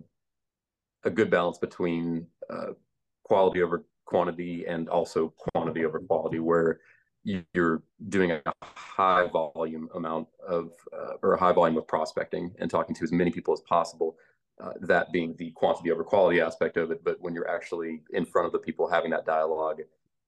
a 1.04 1.10
good 1.10 1.30
balance 1.30 1.58
between 1.58 2.26
uh, 2.48 2.72
quality 3.24 3.62
over 3.62 3.84
quantity 4.06 4.66
and 4.66 4.88
also 4.88 5.34
quantity 5.52 5.84
over 5.84 5.98
quality, 5.98 6.38
where 6.38 6.80
you're 7.24 7.82
doing 8.08 8.32
a 8.32 8.42
high 8.62 9.26
volume 9.26 9.88
amount 9.94 10.28
of 10.46 10.72
uh, 10.92 11.14
or 11.22 11.34
a 11.34 11.40
high 11.40 11.52
volume 11.52 11.76
of 11.76 11.86
prospecting 11.88 12.54
and 12.58 12.70
talking 12.70 12.94
to 12.94 13.02
as 13.02 13.12
many 13.12 13.30
people 13.30 13.52
as 13.54 13.60
possible 13.62 14.16
uh, 14.62 14.72
that 14.80 15.10
being 15.10 15.34
the 15.38 15.50
quantity 15.52 15.90
over 15.90 16.04
quality 16.04 16.40
aspect 16.40 16.76
of 16.76 16.90
it 16.90 17.02
but 17.02 17.18
when 17.20 17.34
you're 17.34 17.48
actually 17.48 18.02
in 18.10 18.26
front 18.26 18.46
of 18.46 18.52
the 18.52 18.58
people 18.58 18.86
having 18.86 19.10
that 19.10 19.24
dialogue 19.24 19.80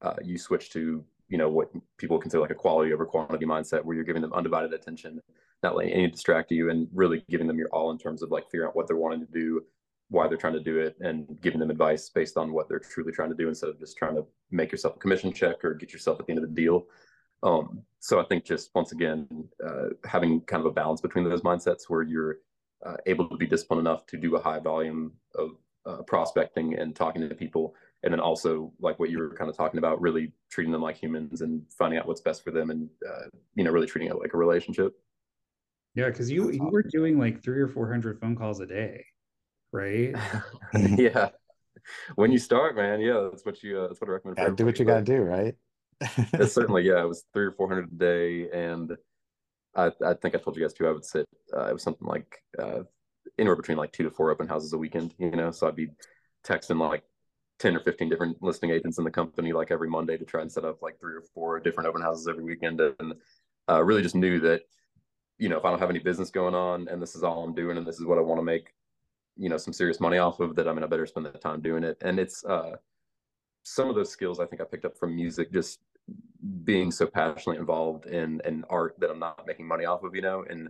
uh, 0.03 0.15
you 0.23 0.38
switch 0.38 0.71
to 0.71 1.05
you 1.29 1.38
know 1.38 1.49
what 1.49 1.71
people 1.99 2.19
consider 2.19 2.41
like 2.41 2.50
a 2.50 2.55
quality 2.55 2.93
over 2.93 3.05
quantity 3.05 3.47
mindset 3.47 3.85
where 3.85 3.97
you're 3.97 4.05
giving 4.05 4.23
them 4.23 4.33
undivided 4.33 4.73
attention 4.73 5.21
not 5.62 5.75
letting 5.75 5.93
any 5.93 6.09
distract 6.09 6.50
you 6.53 6.71
and 6.71 6.88
really 6.93 7.25
giving 7.29 7.47
them 7.47 7.59
your 7.59 7.69
all 7.71 7.91
in 7.91 7.99
terms 7.99 8.23
of 8.23 8.31
like 8.31 8.45
figuring 8.45 8.69
out 8.69 8.76
what 8.76 8.87
they're 8.87 8.97
wanting 8.97 9.21
to 9.21 9.33
do 9.33 9.62
why 10.09 10.29
they're 10.29 10.37
trying 10.37 10.53
to 10.53 10.61
do 10.61 10.79
it 10.79 10.97
and 11.00 11.41
giving 11.41 11.59
them 11.59 11.71
advice 11.71 12.09
based 12.09 12.37
on 12.37 12.53
what 12.53 12.69
they're 12.69 12.79
truly 12.79 13.12
trying 13.12 13.29
to 13.29 13.35
do 13.35 13.49
instead 13.49 13.71
of 13.71 13.79
just 13.79 13.97
trying 13.97 14.15
to 14.15 14.25
make 14.50 14.71
yourself 14.71 14.97
a 14.97 14.99
commission 14.99 15.33
check 15.33 15.65
or 15.65 15.75
get 15.75 15.93
yourself 15.93 16.21
at 16.21 16.26
the 16.26 16.33
end 16.33 16.43
of 16.43 16.49
the 16.49 16.55
deal. 16.55 16.87
Um, 17.43 17.83
so 18.00 18.21
I 18.21 18.25
think 18.25 18.45
just 18.45 18.71
once 18.75 18.93
again, 18.93 19.26
uh, 19.65 19.88
having 20.05 20.41
kind 20.43 20.61
of 20.61 20.67
a 20.67 20.71
balance 20.71 21.00
between 21.00 21.29
those 21.29 21.43
mindsets 21.43 21.83
where 21.88 22.03
you're 22.03 22.38
uh, 22.85 22.97
able 23.07 23.29
to 23.29 23.37
be 23.37 23.47
disciplined 23.47 23.81
enough 23.81 24.07
to 24.07 24.17
do 24.17 24.37
a 24.37 24.43
high 24.43 24.61
volume 24.61 25.12
of 25.35 25.50
uh, 25.85 26.03
prospecting 26.03 26.79
and 26.79 26.95
talking 26.95 27.29
to 27.29 27.35
people. 27.35 27.75
And 28.03 28.12
then 28.12 28.21
also 28.21 28.73
like 28.79 28.99
what 28.99 29.11
you 29.11 29.19
were 29.19 29.35
kind 29.35 29.50
of 29.50 29.57
talking 29.57 29.79
about, 29.79 30.00
really 30.00 30.33
treating 30.50 30.73
them 30.73 30.83
like 30.83 30.97
humans 30.97 31.41
and 31.41 31.62
finding 31.76 31.99
out 31.99 32.07
what's 32.07 32.21
best 32.21 32.45
for 32.45 32.50
them 32.50 32.71
and, 32.71 32.88
uh, 33.09 33.29
you 33.55 33.65
know, 33.65 33.71
really 33.71 33.87
treating 33.87 34.11
it 34.11 34.19
like 34.19 34.35
a 34.35 34.37
relationship. 34.37 34.93
Yeah. 35.95 36.11
Cause 36.11 36.31
you, 36.31 36.50
you 36.50 36.62
were 36.62 36.83
doing 36.83 37.19
like 37.19 37.43
three 37.43 37.61
or 37.61 37.69
400 37.69 38.21
phone 38.21 38.37
calls 38.37 38.61
a 38.61 38.67
day 38.67 39.07
right? 39.76 40.15
yeah. 40.99 41.31
When 42.17 42.33
you 42.33 42.38
start, 42.38 42.75
man, 42.76 43.00
yeah, 43.00 43.29
that's 43.31 43.45
what 43.45 43.62
you 43.62 43.81
uh, 43.81 43.88
that's 43.88 44.00
what 44.00 44.11
I 44.11 44.15
recommend. 44.15 44.38
Yeah, 44.38 44.50
do 44.50 44.65
what 44.65 44.79
you 44.79 44.85
got 44.85 44.99
to 44.99 45.03
do, 45.05 45.23
right? 45.23 45.55
certainly 46.49 46.83
yeah. 46.83 47.00
It 47.03 47.09
was 47.09 47.25
three 47.33 47.45
or 47.45 47.53
four 47.53 47.69
hundred 47.69 47.93
a 47.93 47.95
day, 47.95 48.50
and 48.50 48.97
I 49.75 49.93
I 50.05 50.15
think 50.15 50.35
I 50.35 50.38
told 50.38 50.57
you 50.57 50.62
guys 50.62 50.73
too. 50.73 50.88
I 50.88 50.93
would 50.93 51.05
sit. 51.05 51.26
Uh, 51.57 51.67
it 51.67 51.73
was 51.73 51.83
something 51.83 52.09
like 52.09 52.43
uh, 52.59 52.81
anywhere 53.38 53.57
between 53.57 53.79
like 53.79 53.93
two 53.93 54.03
to 54.03 54.11
four 54.11 54.31
open 54.31 54.49
houses 54.49 54.73
a 54.73 54.79
weekend. 54.79 55.15
You 55.19 55.31
know, 55.31 55.53
so 55.53 55.69
I'd 55.69 55.76
be 55.76 55.88
texting 56.45 56.81
like 56.81 57.05
10 57.58 57.76
or 57.76 57.80
15 57.80 58.08
different 58.08 58.42
listing 58.42 58.70
agents 58.70 58.98
in 58.98 59.04
the 59.04 59.10
company 59.10 59.52
like 59.52 59.70
every 59.70 59.88
Monday 59.88 60.16
to 60.16 60.25
try 60.25 60.42
and 60.42 60.52
set 60.52 60.64
up 60.64 60.82
like 60.82 60.98
three 61.00 61.14
or 61.14 61.22
four 61.34 61.58
different 61.60 61.88
open 61.88 62.02
houses 62.02 62.28
every 62.28 62.44
weekend. 62.44 62.80
And 62.80 63.14
uh, 63.68 63.82
really 63.82 64.02
just 64.02 64.14
knew 64.14 64.40
that, 64.40 64.62
you 65.38 65.48
know, 65.48 65.56
if 65.56 65.64
I 65.64 65.70
don't 65.70 65.80
have 65.80 65.90
any 65.90 65.98
business 65.98 66.30
going 66.30 66.54
on 66.54 66.88
and 66.88 67.00
this 67.00 67.16
is 67.16 67.22
all 67.22 67.44
I'm 67.44 67.54
doing 67.54 67.78
and 67.78 67.86
this 67.86 67.98
is 67.98 68.04
what 68.04 68.18
I 68.18 68.22
want 68.22 68.38
to 68.38 68.44
make 68.44 68.72
you 69.36 69.48
know 69.48 69.58
some 69.58 69.72
serious 69.72 70.00
money 70.00 70.18
off 70.18 70.40
of 70.40 70.56
that. 70.56 70.68
I 70.68 70.72
mean, 70.72 70.82
I 70.82 70.86
better 70.86 71.06
spend 71.06 71.26
the 71.26 71.32
time 71.32 71.60
doing 71.60 71.84
it. 71.84 71.98
And 72.00 72.18
it's 72.18 72.44
uh, 72.44 72.76
some 73.62 73.88
of 73.88 73.94
those 73.94 74.10
skills 74.10 74.40
I 74.40 74.46
think 74.46 74.60
I 74.62 74.64
picked 74.64 74.84
up 74.84 74.96
from 74.96 75.14
music, 75.14 75.52
just 75.52 75.80
being 76.64 76.90
so 76.90 77.06
passionately 77.06 77.58
involved 77.58 78.06
in 78.06 78.40
an 78.44 78.64
art 78.70 78.94
that 78.98 79.10
I'm 79.10 79.18
not 79.18 79.46
making 79.46 79.66
money 79.66 79.84
off 79.84 80.02
of, 80.04 80.14
you 80.14 80.22
know, 80.22 80.44
and 80.48 80.68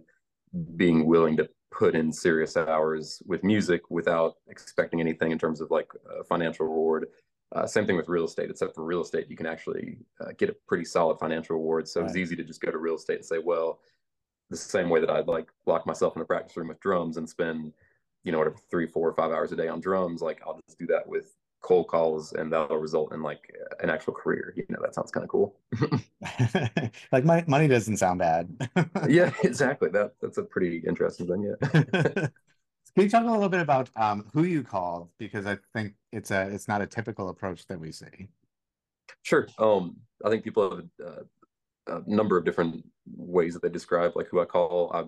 being 0.77 1.07
willing 1.07 1.37
to 1.37 1.49
put 1.71 1.95
in 1.95 2.13
serious 2.13 2.57
hours 2.57 3.23
with 3.27 3.45
music 3.45 3.91
without 3.91 4.37
expecting 4.49 5.01
anything 5.01 5.33
in 5.33 5.39
terms 5.39 5.61
of 5.61 5.71
like 5.71 5.91
financial 6.29 6.67
reward. 6.67 7.09
Uh, 7.55 7.67
same 7.67 7.87
thing 7.87 7.97
with 7.97 8.09
real 8.09 8.25
estate, 8.25 8.51
except 8.51 8.75
for 8.75 8.85
real 8.85 9.03
estate, 9.03 9.27
you 9.29 9.37
can 9.37 9.47
actually 9.47 9.99
uh, 10.21 10.33
get 10.37 10.51
a 10.51 10.57
pretty 10.67 10.85
solid 10.85 11.19
financial 11.19 11.57
reward. 11.57 11.87
So 11.87 12.01
right. 12.01 12.09
it's 12.09 12.17
easy 12.17 12.35
to 12.37 12.45
just 12.45 12.61
go 12.61 12.71
to 12.71 12.79
real 12.79 12.97
estate 12.97 13.17
and 13.17 13.25
say, 13.25 13.39
well, 13.39 13.81
the 14.51 14.57
same 14.57 14.89
way 14.89 15.01
that 15.01 15.11
I'd 15.11 15.29
like 15.29 15.49
lock 15.65 15.87
myself 15.87 16.17
in 16.17 16.23
a 16.23 16.25
practice 16.25 16.57
room 16.57 16.69
with 16.69 16.81
drums 16.81 17.17
and 17.17 17.29
spend, 17.29 17.73
you 18.25 18.33
know, 18.33 18.39
whatever 18.39 18.57
three, 18.71 18.87
four, 18.87 19.09
or 19.09 19.15
five 19.15 19.31
hours 19.31 19.53
a 19.53 19.57
day 19.57 19.69
on 19.69 19.81
drums, 19.81 20.23
like 20.23 20.41
I'll 20.47 20.61
just 20.67 20.79
do 20.79 20.87
that 20.87 21.07
with 21.07 21.35
cold 21.61 21.89
calls 21.89 22.33
and 22.33 22.53
that'll 22.53 22.77
result 22.77 23.13
in 23.13 23.23
like 23.23 23.53
an 23.81 23.91
actual 23.91 24.13
career. 24.13 24.53
You 24.57 24.65
know, 24.69 24.79
that 24.83 24.95
sounds 24.95 25.11
kind 25.11 25.25
of 25.25 25.31
cool. 25.31 25.57
like 27.13 27.25
my 27.25 27.45
money 27.47 27.69
doesn't 27.69 27.97
sound 27.97 28.19
bad. 28.21 28.49
yeah, 29.09 29.33
exactly. 29.43 29.89
That 29.91 30.13
that's 30.21 30.39
a 30.39 30.43
pretty 30.43 30.83
interesting 30.87 31.27
thing. 31.27 31.55
Yeah. 31.73 32.29
Can 32.97 33.05
you 33.05 33.11
talk 33.11 33.25
a 33.25 33.31
little 33.31 33.51
bit 33.51 33.61
about 33.61 33.91
um, 33.97 34.25
who 34.33 34.45
you 34.45 34.63
called? 34.63 35.11
Because 35.19 35.45
I 35.45 35.59
think 35.75 35.95
it's 36.13 36.31
a 36.31 36.49
it's 36.49 36.67
not 36.67 36.81
a 36.81 36.87
typical 36.87 37.29
approach 37.29 37.67
that 37.67 37.79
we 37.79 37.93
see. 37.93 38.29
Sure. 39.23 39.47
Um, 39.59 39.97
I 40.25 40.31
think 40.31 40.45
people 40.45 40.71
have 40.71 40.85
a, 41.89 41.97
a 41.99 42.03
number 42.07 42.39
of 42.39 42.45
different 42.45 42.85
ways 43.15 43.53
that 43.53 43.63
they 43.63 43.69
describe 43.69 44.17
like 44.17 44.29
who 44.29 44.41
I 44.41 44.47
call. 44.47 44.91
I, 44.95 45.05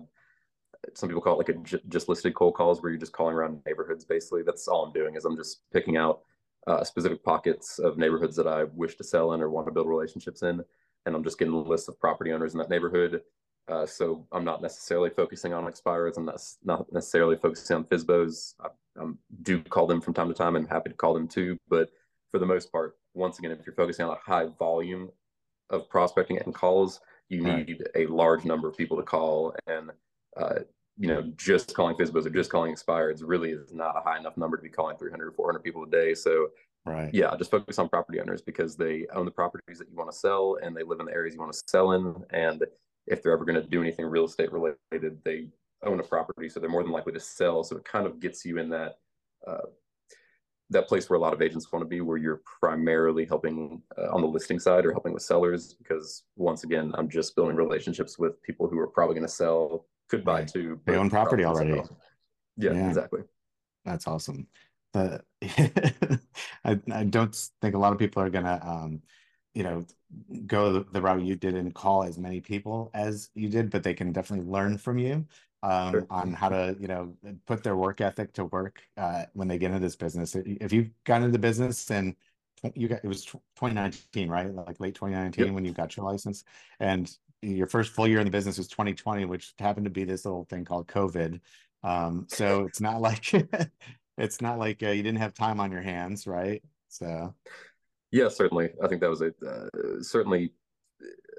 some 0.93 1.09
people 1.09 1.21
call 1.21 1.33
it 1.33 1.47
like 1.47 1.49
a 1.49 1.59
j- 1.61 1.81
just 1.89 2.09
listed 2.09 2.35
cold 2.35 2.53
calls 2.53 2.81
where 2.81 2.91
you're 2.91 2.99
just 2.99 3.11
calling 3.11 3.35
around 3.35 3.61
neighborhoods. 3.65 4.05
Basically, 4.05 4.43
that's 4.43 4.67
all 4.67 4.85
I'm 4.85 4.93
doing 4.93 5.15
is 5.15 5.25
I'm 5.25 5.35
just 5.35 5.61
picking 5.73 5.97
out 5.97 6.21
uh, 6.69 6.83
specific 6.83 7.23
pockets 7.23 7.79
of 7.79 7.97
neighborhoods 7.97 8.35
that 8.35 8.47
I 8.47 8.63
wish 8.63 8.95
to 8.97 9.03
sell 9.03 9.33
in 9.33 9.41
or 9.41 9.49
want 9.49 9.67
to 9.67 9.73
build 9.73 9.87
relationships 9.87 10.43
in, 10.43 10.63
and 11.05 11.15
I'm 11.15 11.23
just 11.23 11.39
getting 11.39 11.53
a 11.53 11.57
list 11.57 11.89
of 11.89 11.99
property 11.99 12.31
owners 12.31 12.53
in 12.53 12.59
that 12.59 12.69
neighborhood 12.69 13.21
uh, 13.69 13.85
so 13.85 14.25
I'm 14.31 14.43
not 14.43 14.61
necessarily 14.61 15.09
focusing 15.11 15.53
on 15.53 15.67
expires. 15.67 16.17
I'm 16.17 16.25
not, 16.25 16.41
not 16.63 16.91
necessarily 16.91 17.35
focusing 17.35 17.77
on 17.77 17.83
FSBOs. 17.85 18.55
I, 18.59 18.67
I 18.99 19.05
do 19.43 19.61
call 19.61 19.85
them 19.85 20.01
from 20.01 20.13
time 20.13 20.27
to 20.27 20.33
time. 20.33 20.55
I'm 20.55 20.67
happy 20.67 20.89
to 20.89 20.95
call 20.95 21.13
them 21.13 21.27
too. 21.27 21.57
But 21.69 21.91
for 22.31 22.39
the 22.39 22.45
most 22.45 22.71
part, 22.71 22.97
once 23.13 23.37
again, 23.37 23.51
if 23.51 23.65
you're 23.65 23.75
focusing 23.75 24.05
on 24.05 24.11
a 24.11 24.31
high 24.31 24.47
volume 24.57 25.11
of 25.69 25.87
prospecting 25.89 26.39
and 26.39 26.53
calls, 26.53 26.99
you 27.29 27.43
need 27.43 27.85
right. 27.95 28.07
a 28.07 28.11
large 28.11 28.43
number 28.43 28.67
of 28.67 28.75
people 28.75 28.97
to 28.97 29.03
call. 29.03 29.53
And, 29.67 29.91
uh, 30.35 30.59
you 30.99 31.07
know, 31.07 31.23
just 31.37 31.73
calling 31.73 31.95
FSBOs 31.95 32.25
or 32.25 32.29
just 32.29 32.51
calling 32.51 32.75
expireds 32.75 33.21
really 33.23 33.51
is 33.51 33.73
not 33.73 33.95
a 33.97 34.01
high 34.01 34.19
enough 34.19 34.35
number 34.35 34.57
to 34.57 34.63
be 34.63 34.69
calling 34.69 34.97
300 34.97 35.29
or 35.29 35.31
400 35.31 35.63
people 35.63 35.83
a 35.83 35.89
day. 35.89 36.13
So, 36.13 36.49
right. 36.85 37.09
yeah, 37.13 37.33
just 37.37 37.51
focus 37.51 37.79
on 37.79 37.87
property 37.87 38.19
owners 38.19 38.41
because 38.41 38.75
they 38.75 39.07
own 39.15 39.23
the 39.23 39.31
properties 39.31 39.79
that 39.79 39.89
you 39.89 39.95
want 39.95 40.11
to 40.11 40.17
sell 40.17 40.57
and 40.61 40.75
they 40.75 40.83
live 40.83 40.99
in 40.99 41.05
the 41.05 41.13
areas 41.13 41.33
you 41.33 41.39
want 41.39 41.53
to 41.53 41.61
sell 41.67 41.93
in. 41.93 42.13
And 42.31 42.65
if 43.07 43.23
they're 43.23 43.31
ever 43.31 43.45
going 43.45 43.61
to 43.61 43.67
do 43.67 43.81
anything 43.81 44.07
real 44.07 44.25
estate 44.25 44.51
related, 44.51 45.17
they 45.23 45.47
own 45.83 46.01
a 46.01 46.03
property, 46.03 46.49
so 46.49 46.59
they're 46.59 46.69
more 46.69 46.83
than 46.83 46.91
likely 46.91 47.13
to 47.13 47.19
sell. 47.19 47.63
So 47.63 47.77
it 47.77 47.85
kind 47.85 48.05
of 48.05 48.19
gets 48.19 48.43
you 48.43 48.57
in 48.57 48.69
that 48.69 48.97
uh, 49.47 49.67
that 50.71 50.87
place 50.87 51.09
where 51.09 51.17
a 51.17 51.21
lot 51.21 51.33
of 51.33 51.41
agents 51.41 51.71
want 51.71 51.81
to 51.81 51.87
be, 51.87 52.01
where 52.01 52.17
you're 52.17 52.41
primarily 52.59 53.25
helping 53.25 53.81
uh, 53.97 54.13
on 54.13 54.21
the 54.21 54.27
listing 54.27 54.59
side 54.59 54.85
or 54.85 54.91
helping 54.91 55.13
with 55.13 55.23
sellers. 55.23 55.73
Because 55.73 56.23
once 56.35 56.63
again, 56.63 56.91
I'm 56.95 57.09
just 57.09 57.35
building 57.35 57.55
relationships 57.55 58.19
with 58.19 58.41
people 58.43 58.67
who 58.67 58.77
are 58.77 58.87
probably 58.87 59.15
going 59.15 59.25
to 59.25 59.33
sell, 59.33 59.87
could 60.09 60.25
buy 60.25 60.39
right. 60.39 60.47
too. 60.47 60.79
They 60.85 60.95
own 60.95 61.09
property 61.09 61.45
already. 61.45 61.81
Yeah, 62.57 62.73
yeah, 62.73 62.87
exactly. 62.87 63.21
That's 63.85 64.07
awesome. 64.07 64.47
The 64.93 65.23
I, 66.65 66.79
I 66.91 67.03
don't 67.03 67.35
think 67.61 67.75
a 67.75 67.77
lot 67.77 67.93
of 67.93 67.99
people 67.99 68.21
are 68.21 68.29
gonna 68.29 68.59
um, 68.63 69.01
you 69.53 69.63
know 69.63 69.85
go 70.45 70.79
the 70.79 71.01
route 71.01 71.23
you 71.23 71.35
did 71.35 71.55
and 71.55 71.73
call 71.73 72.03
as 72.03 72.17
many 72.17 72.41
people 72.41 72.89
as 72.93 73.29
you 73.35 73.49
did 73.49 73.69
but 73.69 73.83
they 73.83 73.93
can 73.93 74.11
definitely 74.11 74.49
learn 74.49 74.77
from 74.77 74.97
you 74.97 75.25
um, 75.61 75.91
sure. 75.91 76.07
on 76.09 76.33
how 76.33 76.49
to 76.49 76.75
you 76.79 76.87
know 76.87 77.13
put 77.45 77.63
their 77.63 77.75
work 77.75 78.01
ethic 78.01 78.33
to 78.33 78.45
work 78.45 78.81
uh, 78.97 79.25
when 79.33 79.47
they 79.47 79.57
get 79.57 79.67
into 79.67 79.79
this 79.79 79.95
business 79.95 80.35
if 80.35 80.73
you've 80.73 80.89
got 81.03 81.21
into 81.21 81.37
business 81.37 81.91
and 81.91 82.15
you 82.75 82.87
got 82.87 83.03
it 83.03 83.07
was 83.07 83.25
2019 83.25 84.29
right 84.29 84.53
like 84.53 84.79
late 84.79 84.95
2019 84.95 85.45
yep. 85.45 85.53
when 85.53 85.65
you 85.65 85.71
got 85.71 85.95
your 85.95 86.05
license 86.05 86.43
and 86.79 87.17
your 87.41 87.67
first 87.67 87.91
full 87.93 88.07
year 88.07 88.19
in 88.19 88.25
the 88.25 88.31
business 88.31 88.57
was 88.57 88.67
2020 88.67 89.25
which 89.25 89.53
happened 89.59 89.85
to 89.85 89.89
be 89.89 90.03
this 90.03 90.25
little 90.25 90.45
thing 90.45 90.65
called 90.65 90.87
covid 90.87 91.39
um, 91.83 92.25
so 92.27 92.63
it's 92.67 92.81
not 92.81 93.01
like 93.01 93.33
it's 94.17 94.41
not 94.41 94.59
like 94.59 94.83
uh, 94.83 94.89
you 94.89 95.03
didn't 95.03 95.19
have 95.19 95.33
time 95.33 95.59
on 95.59 95.71
your 95.71 95.81
hands 95.81 96.27
right 96.27 96.61
so 96.89 97.33
yeah, 98.11 98.29
certainly. 98.29 98.69
I 98.83 98.87
think 98.87 99.01
that 99.01 99.09
was 99.09 99.21
a 99.21 99.33
uh, 99.45 100.01
certainly. 100.01 100.51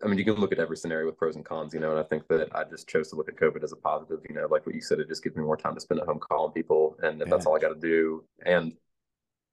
I 0.03 0.07
mean, 0.07 0.19
you 0.19 0.25
can 0.25 0.37
look 0.37 0.53
at 0.53 0.59
every 0.59 0.79
scenario 0.79 1.07
with 1.07 1.19
pros 1.19 1.37
and 1.37 1.45
cons, 1.45 1.75
you 1.75 1.81
know, 1.81 1.91
and 1.91 2.00
I 2.00 2.05
think 2.05 2.27
that 2.29 2.49
I 2.55 2.65
just 2.65 2.89
chose 2.89 3.11
to 3.11 3.17
look 3.17 3.29
at 3.29 3.37
COVID 3.37 3.62
as 3.62 3.73
a 3.73 3.77
positive. 3.77 4.21
You 4.29 4.35
know, 4.35 4.47
like 4.50 4.65
what 4.65 4.75
you 4.75 4.81
said, 4.81 4.99
it 4.99 5.09
just 5.09 5.23
gives 5.23 5.37
me 5.37 5.43
more 5.43 5.57
time 5.57 5.75
to 5.75 5.81
spend 5.81 6.00
at 6.00 6.07
home 6.07 6.19
calling 6.19 6.53
people, 6.53 6.97
and 7.03 7.19
yeah. 7.19 7.27
that's 7.29 7.45
all 7.45 7.57
I 7.57 7.59
got 7.59 7.75
to 7.75 7.81
do. 7.81 8.25
And 8.47 8.73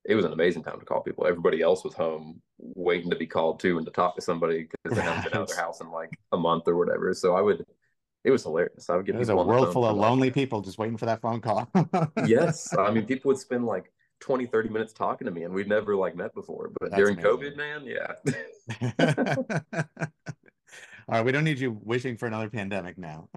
it 0.08 0.16
was 0.16 0.26
an 0.26 0.32
amazing 0.32 0.64
time 0.64 0.80
to 0.80 0.86
call 0.86 1.02
people. 1.02 1.28
Everybody 1.28 1.62
else 1.62 1.84
was 1.84 1.94
home 1.94 2.42
waiting 2.58 3.10
to 3.10 3.16
be 3.18 3.28
called 3.28 3.60
to 3.60 3.78
and 3.78 3.86
to 3.86 3.92
talk 3.92 4.16
to 4.16 4.22
somebody 4.22 4.68
because 4.84 4.98
they 4.98 5.04
haven't 5.04 5.26
been 5.26 5.34
out 5.34 5.44
of 5.44 5.50
their 5.50 5.58
house 5.64 5.82
in 5.82 5.92
like 5.92 6.18
a 6.32 6.38
month 6.38 6.64
or 6.68 6.78
whatever. 6.78 7.14
So 7.14 7.36
I 7.36 7.42
would, 7.42 7.66
it 8.24 8.32
was 8.32 8.44
hilarious. 8.44 8.90
I 8.90 8.96
would 8.96 9.06
get. 9.06 9.16
There's 9.16 9.30
a 9.30 9.36
world 9.36 9.74
full 9.74 9.86
of 9.86 9.98
lonely 9.98 10.30
like, 10.30 10.34
people 10.34 10.62
just 10.62 10.78
waiting 10.78 10.98
for 10.98 11.06
that 11.06 11.22
phone 11.22 11.42
call. 11.42 11.70
yes, 12.26 12.76
I 12.78 12.90
mean, 12.90 13.06
people 13.06 13.30
would 13.30 13.38
spend 13.38 13.66
like 13.66 13.92
20 14.22 14.48
30 14.48 14.70
minutes 14.70 14.94
talking 14.94 15.26
to 15.26 15.32
me 15.32 15.44
and 15.44 15.54
we'd 15.54 15.68
never 15.68 15.96
like 15.96 16.16
met 16.16 16.34
before 16.34 16.72
but 16.80 16.90
That's 16.90 17.00
during 17.00 17.20
amazing. 17.20 17.56
covid 17.56 17.56
man 17.56 17.86
yeah 17.86 18.14
all 21.08 21.16
right 21.16 21.26
we 21.26 21.32
don't 21.32 21.44
need 21.44 21.60
you 21.60 21.80
wishing 21.84 22.18
for 22.18 22.26
another 22.26 22.50
pandemic 22.50 22.98
now. 22.98 23.30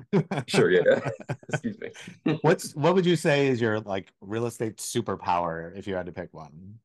Sure 0.47 0.71
yeah. 0.71 1.01
Excuse 1.49 1.79
me. 1.79 2.39
What's 2.43 2.75
what 2.75 2.95
would 2.95 3.07
you 3.07 3.17
say 3.17 3.49
is 3.49 3.61
your 3.61 3.81
like 3.81 4.13
real 4.21 4.47
estate 4.47 4.79
superpower 4.79 5.77
if 5.77 5.87
you 5.87 5.95
had 5.95 6.07
to 6.07 6.13
pick 6.13 6.33
one? 6.33 6.79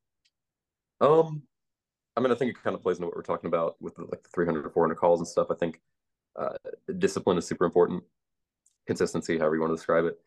Um 1.02 1.44
i 2.18 2.22
mean 2.22 2.32
i 2.32 2.36
think 2.36 2.52
it 2.52 2.64
kind 2.64 2.76
of 2.76 2.82
plays 2.82 2.98
into 2.98 3.08
what 3.08 3.16
we're 3.16 3.22
talking 3.22 3.48
about 3.48 3.76
with 3.82 3.96
the, 3.96 4.04
like 4.04 4.24
the 4.24 4.30
300 4.34 4.66
or 4.66 4.70
400 4.70 4.96
calls 4.96 5.20
and 5.20 5.28
stuff. 5.28 5.48
I 5.50 5.56
think 5.56 5.82
uh, 6.38 6.54
discipline 6.98 7.38
is 7.38 7.48
super 7.48 7.66
important. 7.66 8.04
Consistency 8.88 9.38
however 9.38 9.56
you 9.56 9.62
want 9.62 9.72
to 9.72 9.78
describe 9.78 10.06
it. 10.06 10.20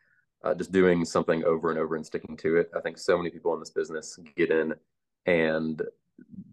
Uh, 0.45 0.55
just 0.55 0.73
doing 0.73 1.05
something 1.05 1.45
over 1.45 1.71
and 1.71 1.79
over 1.79 1.97
and 1.97 2.07
sticking 2.07 2.37
to 2.37 2.57
it. 2.57 2.71
I 2.77 2.81
think 2.81 2.97
so 2.97 3.17
many 3.17 3.31
people 3.31 3.55
in 3.55 3.61
this 3.61 3.71
business 3.71 4.19
get 4.37 4.51
in 4.51 4.75
and 5.27 5.83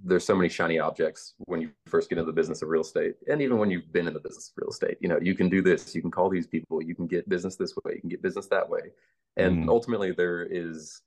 there's 0.04 0.26
so 0.26 0.36
many 0.36 0.50
shiny 0.50 0.80
objects 0.80 1.34
when 1.40 1.62
you 1.62 1.72
first 1.88 2.10
get 2.10 2.18
into 2.18 2.30
the 2.30 2.36
business 2.36 2.62
of 2.62 2.70
real 2.70 2.82
estate 2.82 3.16
and 3.28 3.42
even 3.42 3.58
when 3.58 3.72
you've 3.72 3.92
been 3.92 4.08
in 4.08 4.14
the 4.14 4.20
business 4.20 4.50
of 4.50 4.54
real 4.58 4.70
estate 4.70 4.98
you 5.00 5.10
know 5.10 5.20
you 5.22 5.34
can 5.34 5.50
do 5.50 5.62
this 5.62 5.96
you 5.96 6.02
can 6.02 6.12
call 6.12 6.30
these 6.30 6.48
people 6.48 6.82
you 6.82 6.96
can 6.96 7.08
get 7.08 7.28
business 7.28 7.56
this 7.56 7.76
way 7.84 7.94
you 7.96 8.02
can 8.02 8.10
get 8.10 8.22
business 8.22 8.48
that 8.48 8.68
way 8.70 8.82
and 9.38 9.66
mm. 9.66 9.70
ultimately 9.70 10.12
there 10.12 10.44
is 10.44 11.02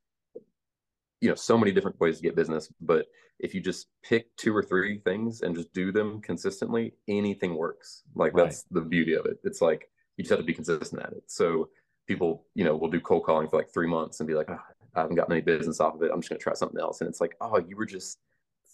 you 1.21 1.29
know 1.29 1.35
so 1.35 1.57
many 1.57 1.71
different 1.71 1.99
ways 2.01 2.17
to 2.17 2.23
get 2.23 2.37
business 2.37 2.73
but 2.81 3.07
if 3.39 3.55
you 3.55 3.61
just 3.61 3.87
pick 4.03 4.35
two 4.37 4.55
or 4.55 4.63
three 4.63 4.99
things 4.99 5.43
and 5.43 5.55
just 5.55 5.73
do 5.73 5.93
them 5.93 6.21
consistently 6.21 6.95
anything 7.07 7.55
works 7.55 8.03
like 8.15 8.35
right. 8.35 8.45
that's 8.45 8.65
the 8.71 8.81
beauty 8.81 9.15
of 9.15 9.27
it 9.27 9.39
it's 9.45 9.61
like 9.61 9.91
you 10.17 10.25
just 10.25 10.31
have 10.31 10.41
to 10.41 10.45
be 10.45 10.55
consistent 10.55 11.01
at 11.01 11.13
it 11.13 11.23
so 11.27 11.69
people, 12.09 12.47
you 12.55 12.65
know, 12.65 12.75
will 12.75 12.91
do 12.91 13.01
cold 13.01 13.25
calling 13.25 13.47
for 13.47 13.59
like 13.59 13.73
three 13.73 13.87
months 13.87 14.19
and 14.19 14.27
be 14.27 14.35
like, 14.35 14.51
oh, 14.51 14.59
I 14.97 15.03
haven't 15.03 15.15
gotten 15.15 15.33
any 15.33 15.43
business 15.43 15.79
off 15.79 15.95
of 15.95 16.03
it. 16.03 16.11
I'm 16.13 16.21
just 16.21 16.31
going 16.31 16.39
to 16.39 16.43
try 16.43 16.55
something 16.55 16.81
else. 16.81 17.01
And 17.01 17.09
it's 17.09 17.21
like, 17.21 17.37
oh, 17.41 17.59
you 17.59 17.77
were 17.77 17.87
just 17.87 18.19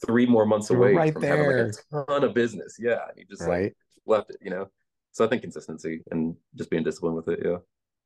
three 0.06 0.26
more 0.26 0.46
months 0.46 0.70
away 0.70 0.94
right 0.94 1.12
from 1.12 1.22
there. 1.22 1.36
having 1.36 1.66
like 1.66 1.74
a 1.92 2.12
ton 2.12 2.24
of 2.24 2.34
business. 2.34 2.76
Yeah. 2.78 3.00
And 3.08 3.18
you 3.18 3.24
just 3.24 3.42
right. 3.42 3.64
like 3.64 3.76
left 4.06 4.30
it, 4.30 4.36
you 4.40 4.50
know? 4.50 4.68
So 5.12 5.24
I 5.24 5.28
think 5.28 5.42
consistency 5.42 6.02
and 6.10 6.36
just 6.56 6.70
being 6.70 6.82
disciplined 6.82 7.16
with 7.16 7.28
it. 7.28 7.40
Yeah. 7.44 7.58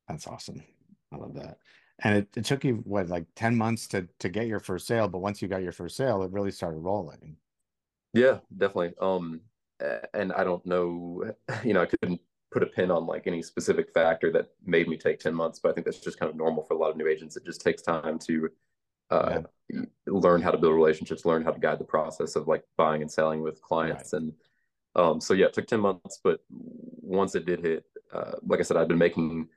That's 0.09 0.27
awesome. 0.27 0.63
I 1.13 1.17
love 1.17 1.35
that. 1.35 1.59
And 2.01 2.19
it, 2.19 2.29
it 2.37 2.45
took 2.45 2.65
you 2.65 2.77
what, 2.85 3.09
like 3.09 3.27
10 3.35 3.57
months 3.57 3.89
to, 3.89 4.07
to 4.21 4.29
get 4.29 4.47
your 4.47 4.61
first 4.61 4.87
sale. 4.87 5.09
But 5.09 5.19
once 5.19 5.43
you 5.43 5.49
got 5.49 5.63
your 5.63 5.73
first 5.73 5.97
sale, 5.97 6.23
it 6.23 6.31
really 6.31 6.51
started 6.51 6.79
rolling. 6.79 7.37
Yeah, 8.15 8.39
definitely. 8.57 8.95
Um, 9.01 9.41
and 10.15 10.33
I 10.33 10.45
don't 10.45 10.65
know, 10.65 11.25
you 11.65 11.75
know, 11.75 11.83
I 11.83 11.87
couldn't 11.87 12.21
put 12.51 12.63
a 12.63 12.67
pin 12.67 12.91
on 12.91 13.07
like 13.07 13.27
any 13.27 13.43
specific 13.43 13.93
factor 13.93 14.33
that 14.33 14.51
made 14.65 14.89
me 14.89 14.97
take 14.97 15.19
10 15.19 15.35
months 15.35 15.59
but 15.59 15.71
i 15.71 15.73
think 15.73 15.85
that's 15.85 16.01
just 16.01 16.19
kind 16.19 16.31
of 16.31 16.37
normal 16.37 16.65
for 16.65 16.75
a 16.75 16.79
lot 16.79 16.91
of 16.91 16.97
new 16.97 17.07
agents 17.07 17.37
it 17.37 17.45
just 17.45 17.61
takes 17.61 17.83
time 17.83 18.19
to 18.19 18.49
uh, 19.11 19.43
yeah. 19.71 19.83
learn 20.07 20.43
how 20.43 20.51
to 20.51 20.59
build 20.59 20.75
relationships 20.75 21.25
learn 21.25 21.43
how 21.43 21.51
to 21.51 21.61
guide 21.61 21.79
the 21.79 21.85
process 21.85 22.37
of 22.37 22.49
like 22.49 22.65
buying 22.77 23.03
and 23.03 23.11
selling 23.11 23.43
with 23.43 23.61
clients 23.63 24.13
right. 24.13 24.23
and 24.23 24.33
um, 24.97 25.21
so 25.21 25.35
yeah 25.35 25.47
it 25.47 25.53
took 25.53 25.67
10 25.67 25.81
months 25.81 26.21
but 26.23 26.41
once 26.51 27.35
it 27.35 27.47
did 27.47 27.61
hit 27.61 27.85
uh, 28.13 28.33
like 28.47 28.61
i 28.61 28.63
said 28.63 28.77
i've 28.77 28.89
been 28.89 28.99
making 28.99 29.49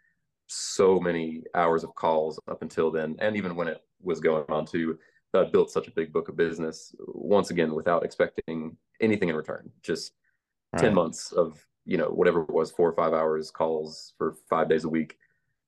so 0.47 0.99
many 0.99 1.43
hours 1.55 1.83
of 1.83 1.95
calls 1.95 2.39
up 2.49 2.61
until 2.61 2.91
then 2.91 3.15
and 3.19 3.37
even 3.37 3.55
when 3.55 3.67
it 3.67 3.81
was 4.01 4.19
going 4.19 4.43
on 4.49 4.65
to 4.65 4.97
I 5.33 5.45
built 5.45 5.71
such 5.71 5.87
a 5.87 5.91
big 5.91 6.11
book 6.11 6.27
of 6.27 6.35
business 6.35 6.93
once 7.07 7.51
again 7.51 7.73
without 7.73 8.03
expecting 8.03 8.75
anything 8.99 9.29
in 9.29 9.35
return 9.37 9.69
just 9.81 10.11
right. 10.73 10.81
10 10.81 10.93
months 10.93 11.31
of 11.31 11.65
you 11.85 11.95
know 11.95 12.09
whatever 12.09 12.41
it 12.41 12.49
was 12.49 12.69
four 12.69 12.89
or 12.89 12.95
five 12.95 13.13
hours 13.13 13.49
calls 13.49 14.13
for 14.17 14.35
five 14.49 14.67
days 14.67 14.83
a 14.83 14.89
week 14.89 15.17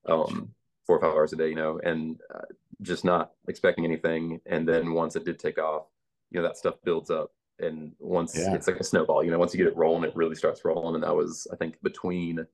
um 0.09 0.53
four 0.85 0.97
or 0.97 1.01
five 1.01 1.13
hours 1.13 1.33
a 1.33 1.35
day, 1.35 1.49
you 1.49 1.55
know, 1.55 1.79
and 1.83 2.19
uh, 2.33 2.41
just 2.81 3.05
not 3.05 3.31
expecting 3.47 3.85
anything. 3.85 4.39
And 4.45 4.67
then 4.67 4.93
once 4.93 5.15
it 5.15 5.25
did 5.25 5.39
take 5.39 5.57
off, 5.57 5.87
you 6.31 6.41
know, 6.41 6.47
that 6.47 6.57
stuff 6.57 6.75
builds 6.83 7.09
up. 7.09 7.31
And 7.59 7.93
once 7.99 8.37
yeah. 8.37 8.53
it's 8.53 8.67
like 8.67 8.79
a 8.79 8.83
snowball, 8.83 9.23
you 9.23 9.31
know, 9.31 9.37
once 9.37 9.53
you 9.53 9.57
get 9.57 9.71
it 9.71 9.77
rolling, 9.77 10.03
it 10.03 10.15
really 10.15 10.35
starts 10.35 10.65
rolling. 10.65 10.95
And 10.95 11.03
that 11.03 11.15
was, 11.15 11.47
I 11.51 11.55
think, 11.55 11.75
between 11.83 12.45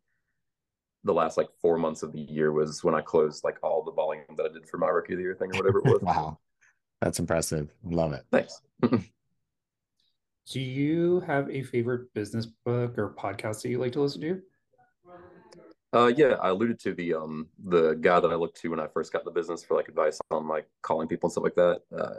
the 1.03 1.13
last 1.13 1.37
like 1.37 1.47
four 1.61 1.77
months 1.77 2.03
of 2.03 2.11
the 2.11 2.19
year 2.19 2.51
was 2.51 2.83
when 2.83 2.93
I 2.93 3.01
closed 3.01 3.43
like 3.43 3.57
all 3.63 3.83
the 3.83 3.93
volume 3.93 4.25
that 4.35 4.45
I 4.45 4.53
did 4.53 4.67
for 4.67 4.77
my 4.77 4.87
rookie 4.87 5.13
of 5.13 5.17
the 5.17 5.23
year 5.23 5.35
thing 5.35 5.55
or 5.55 5.59
whatever 5.59 5.79
it 5.79 5.85
was. 5.85 6.01
wow. 6.01 6.39
That's 7.01 7.19
impressive. 7.19 7.73
Love 7.83 8.13
it. 8.13 8.25
Thanks. 8.31 8.61
Do 10.51 10.59
you 10.59 11.21
have 11.21 11.49
a 11.49 11.63
favorite 11.63 12.13
business 12.13 12.47
book 12.65 12.97
or 12.97 13.13
podcast 13.13 13.61
that 13.61 13.69
you 13.69 13.77
like 13.77 13.93
to 13.93 14.01
listen 14.01 14.21
to? 14.21 14.41
Uh, 15.91 16.11
yeah, 16.15 16.35
I 16.41 16.49
alluded 16.49 16.79
to 16.81 16.93
the 16.93 17.15
um 17.15 17.47
the 17.63 17.93
guy 17.93 18.19
that 18.19 18.31
I 18.31 18.35
looked 18.35 18.61
to 18.61 18.69
when 18.69 18.79
I 18.79 18.87
first 18.87 19.11
got 19.11 19.25
the 19.25 19.31
business 19.31 19.63
for 19.63 19.75
like 19.75 19.87
advice 19.87 20.19
on 20.29 20.47
like 20.47 20.67
calling 20.81 21.07
people 21.07 21.27
and 21.27 21.31
stuff 21.31 21.43
like 21.43 21.55
that. 21.55 21.81
Uh, 21.95 22.15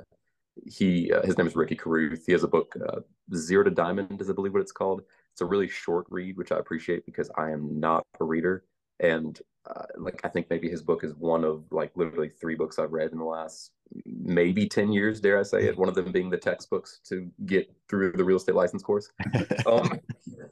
he 0.66 1.12
uh, 1.12 1.22
his 1.22 1.38
name 1.38 1.46
is 1.46 1.54
Ricky 1.54 1.76
Carruth. 1.76 2.24
He 2.26 2.32
has 2.32 2.42
a 2.42 2.48
book, 2.48 2.74
uh, 2.88 3.00
Zero 3.34 3.62
to 3.64 3.70
Diamond, 3.70 4.20
is 4.20 4.28
I 4.28 4.32
believe 4.32 4.52
what 4.52 4.62
it's 4.62 4.72
called. 4.72 5.02
It's 5.32 5.40
a 5.40 5.46
really 5.46 5.68
short 5.68 6.06
read, 6.10 6.36
which 6.36 6.50
I 6.50 6.58
appreciate 6.58 7.06
because 7.06 7.30
I 7.36 7.50
am 7.50 7.78
not 7.78 8.04
a 8.20 8.24
reader 8.24 8.64
and 8.98 9.40
uh, 9.66 9.84
like 9.98 10.20
I 10.24 10.28
think 10.28 10.48
maybe 10.50 10.68
his 10.68 10.82
book 10.82 11.04
is 11.04 11.14
one 11.14 11.44
of 11.44 11.64
like 11.70 11.92
literally 11.96 12.28
three 12.28 12.54
books 12.54 12.78
I've 12.78 12.92
read 12.92 13.12
in 13.12 13.18
the 13.18 13.24
last 13.24 13.72
maybe 14.06 14.68
10 14.68 14.92
years, 14.92 15.20
dare 15.20 15.38
I 15.38 15.42
say 15.42 15.64
it, 15.64 15.76
one 15.76 15.88
of 15.88 15.94
them 15.94 16.12
being 16.12 16.30
the 16.30 16.36
textbooks 16.36 17.00
to 17.08 17.30
get 17.46 17.70
through 17.88 18.12
the 18.12 18.24
real 18.24 18.36
estate 18.36 18.54
license 18.54 18.82
course. 18.82 19.10
um, 19.66 20.00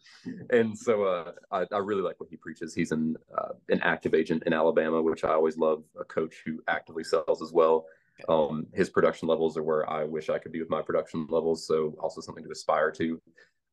and 0.49 0.77
so 0.77 1.03
uh, 1.03 1.31
I, 1.51 1.65
I, 1.71 1.79
really 1.79 2.01
like 2.01 2.19
what 2.19 2.29
he 2.29 2.37
preaches. 2.37 2.73
He's 2.73 2.91
an, 2.91 3.17
uh, 3.37 3.49
an 3.69 3.81
active 3.81 4.13
agent 4.13 4.43
in 4.45 4.53
Alabama, 4.53 5.01
which 5.01 5.23
I 5.23 5.33
always 5.33 5.57
love, 5.57 5.83
a 5.99 6.05
coach 6.05 6.43
who 6.45 6.61
actively 6.67 7.03
sells 7.03 7.41
as 7.41 7.51
well. 7.51 7.85
Um, 8.29 8.67
his 8.73 8.89
production 8.89 9.27
levels 9.27 9.57
are 9.57 9.63
where 9.63 9.89
I 9.89 10.05
wish 10.05 10.29
I 10.29 10.39
could 10.39 10.51
be 10.51 10.61
with 10.61 10.69
my 10.69 10.81
production 10.81 11.27
levels. 11.29 11.67
So 11.67 11.95
also 11.99 12.21
something 12.21 12.43
to 12.43 12.51
aspire 12.51 12.91
to. 12.91 13.21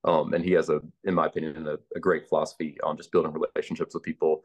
Um, 0.02 0.32
and 0.32 0.44
he 0.44 0.52
has 0.52 0.70
a, 0.70 0.80
in 1.04 1.14
my 1.14 1.26
opinion, 1.26 1.68
a, 1.68 1.76
a 1.94 2.00
great 2.00 2.28
philosophy 2.28 2.78
on 2.82 2.96
just 2.96 3.12
building 3.12 3.32
relationships 3.32 3.94
with 3.94 4.02
people. 4.02 4.42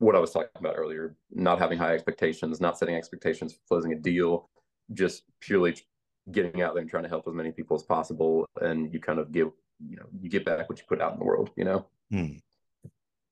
What 0.00 0.16
I 0.16 0.18
was 0.18 0.32
talking 0.32 0.48
about 0.56 0.76
earlier, 0.76 1.14
not 1.30 1.58
having 1.58 1.78
high 1.78 1.92
expectations, 1.92 2.58
not 2.58 2.78
setting 2.78 2.96
expectations 2.96 3.52
for 3.52 3.60
closing 3.68 3.92
a 3.92 3.96
deal, 3.96 4.48
just 4.94 5.24
purely 5.40 5.76
getting 6.32 6.62
out 6.62 6.72
there 6.72 6.80
and 6.80 6.90
trying 6.90 7.02
to 7.02 7.08
help 7.08 7.28
as 7.28 7.34
many 7.34 7.52
people 7.52 7.76
as 7.76 7.82
possible. 7.82 8.46
And 8.62 8.92
you 8.94 8.98
kind 8.98 9.18
of 9.18 9.30
give, 9.30 9.50
you 9.78 9.96
know, 9.96 10.06
you 10.20 10.30
get 10.30 10.46
back 10.46 10.70
what 10.70 10.78
you 10.78 10.84
put 10.88 11.02
out 11.02 11.12
in 11.12 11.18
the 11.18 11.24
world, 11.24 11.50
you 11.54 11.64
know? 11.64 11.86
Hmm. 12.10 12.38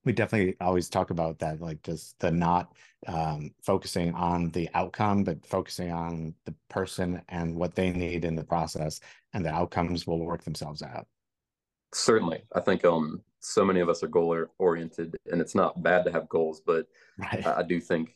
We 0.05 0.13
definitely 0.13 0.57
always 0.61 0.91
talk 0.91 1.09
about 1.09 1.39
that, 1.39 1.61
like 1.61 1.83
just 1.83 2.19
the 2.19 2.31
not 2.31 2.75
um, 3.07 3.51
focusing 3.63 4.15
on 4.15 4.51
the 4.51 4.69
outcome, 4.75 5.25
but 5.25 5.45
focusing 5.47 5.91
on 5.91 6.35
the 6.45 6.55
person 6.69 7.23
and 7.31 7.57
what 7.57 7.75
they 7.75 7.91
need 7.91 8.27
in 8.27 8.37
the 8.37 8.45
process, 8.45 9.01
and 9.33 9.43
the 9.43 9.51
outcomes 9.51 10.07
will 10.07 10.21
work 10.21 10.45
themselves 10.45 10.83
out. 10.83 11.07
Certainly. 11.93 12.43
I 12.55 12.61
think 12.61 12.85
um 12.85 13.23
so 13.41 13.65
many 13.65 13.81
of 13.81 13.89
us 13.89 14.03
are 14.03 14.09
goal 14.09 14.47
oriented 14.59 15.17
and 15.31 15.41
it's 15.41 15.55
not 15.55 15.83
bad 15.83 16.05
to 16.05 16.13
have 16.13 16.29
goals, 16.29 16.61
but 16.65 16.87
right. 17.19 17.47
I, 17.47 17.61
I, 17.61 17.63
do 17.63 17.81
think 17.81 18.15